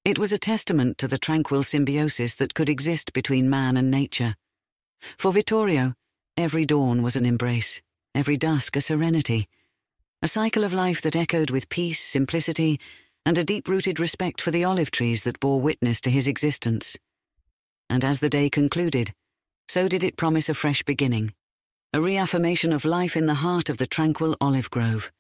It 0.07 0.19
was 0.19 0.33
a 0.33 0.39
testament 0.39 0.97
to 0.97 1.07
the 1.07 1.19
tranquil 1.19 1.63
symbiosis 1.63 2.35
that 2.37 2.55
could 2.55 2.71
exist 2.71 3.13
between 3.13 3.51
man 3.51 3.77
and 3.77 3.91
nature. 3.91 4.37
For 5.19 5.33
Vittorio, 5.33 5.93
every 6.39 6.65
dawn 6.65 7.03
was 7.03 7.15
an 7.15 7.27
embrace, 7.27 7.83
every 8.15 8.39
dusk 8.39 8.75
a 8.77 8.81
serenity, 8.81 9.49
a 10.23 10.29
cycle 10.29 10.65
of 10.65 10.73
life 10.73 11.03
that 11.03 11.15
echoed 11.15 11.51
with 11.51 11.69
peace, 11.69 12.01
simplicity, 12.01 12.81
and 13.27 13.37
a 13.37 13.45
deep 13.45 13.69
rooted 13.69 14.01
respect 14.01 14.41
for 14.41 14.51
the 14.51 14.65
olive 14.65 14.91
trees 14.91 15.25
that 15.25 15.41
bore 15.41 15.61
witness 15.61 16.01
to 16.01 16.11
his 16.11 16.27
existence. 16.27 16.97
And 17.91 18.03
as 18.03 18.21
the 18.21 18.31
day 18.31 18.49
concluded, 18.49 19.13
so 19.69 19.89
did 19.89 20.05
it 20.05 20.17
promise 20.17 20.49
a 20.49 20.55
fresh 20.55 20.83
beginning, 20.85 21.35
a 21.93 22.01
reaffirmation 22.01 22.73
of 22.73 22.87
life 22.87 23.15
in 23.15 23.27
the 23.27 23.35
heart 23.35 23.69
of 23.69 23.77
the 23.77 23.87
tranquil 23.87 24.39
olive 24.41 24.71
grove. 24.71 25.13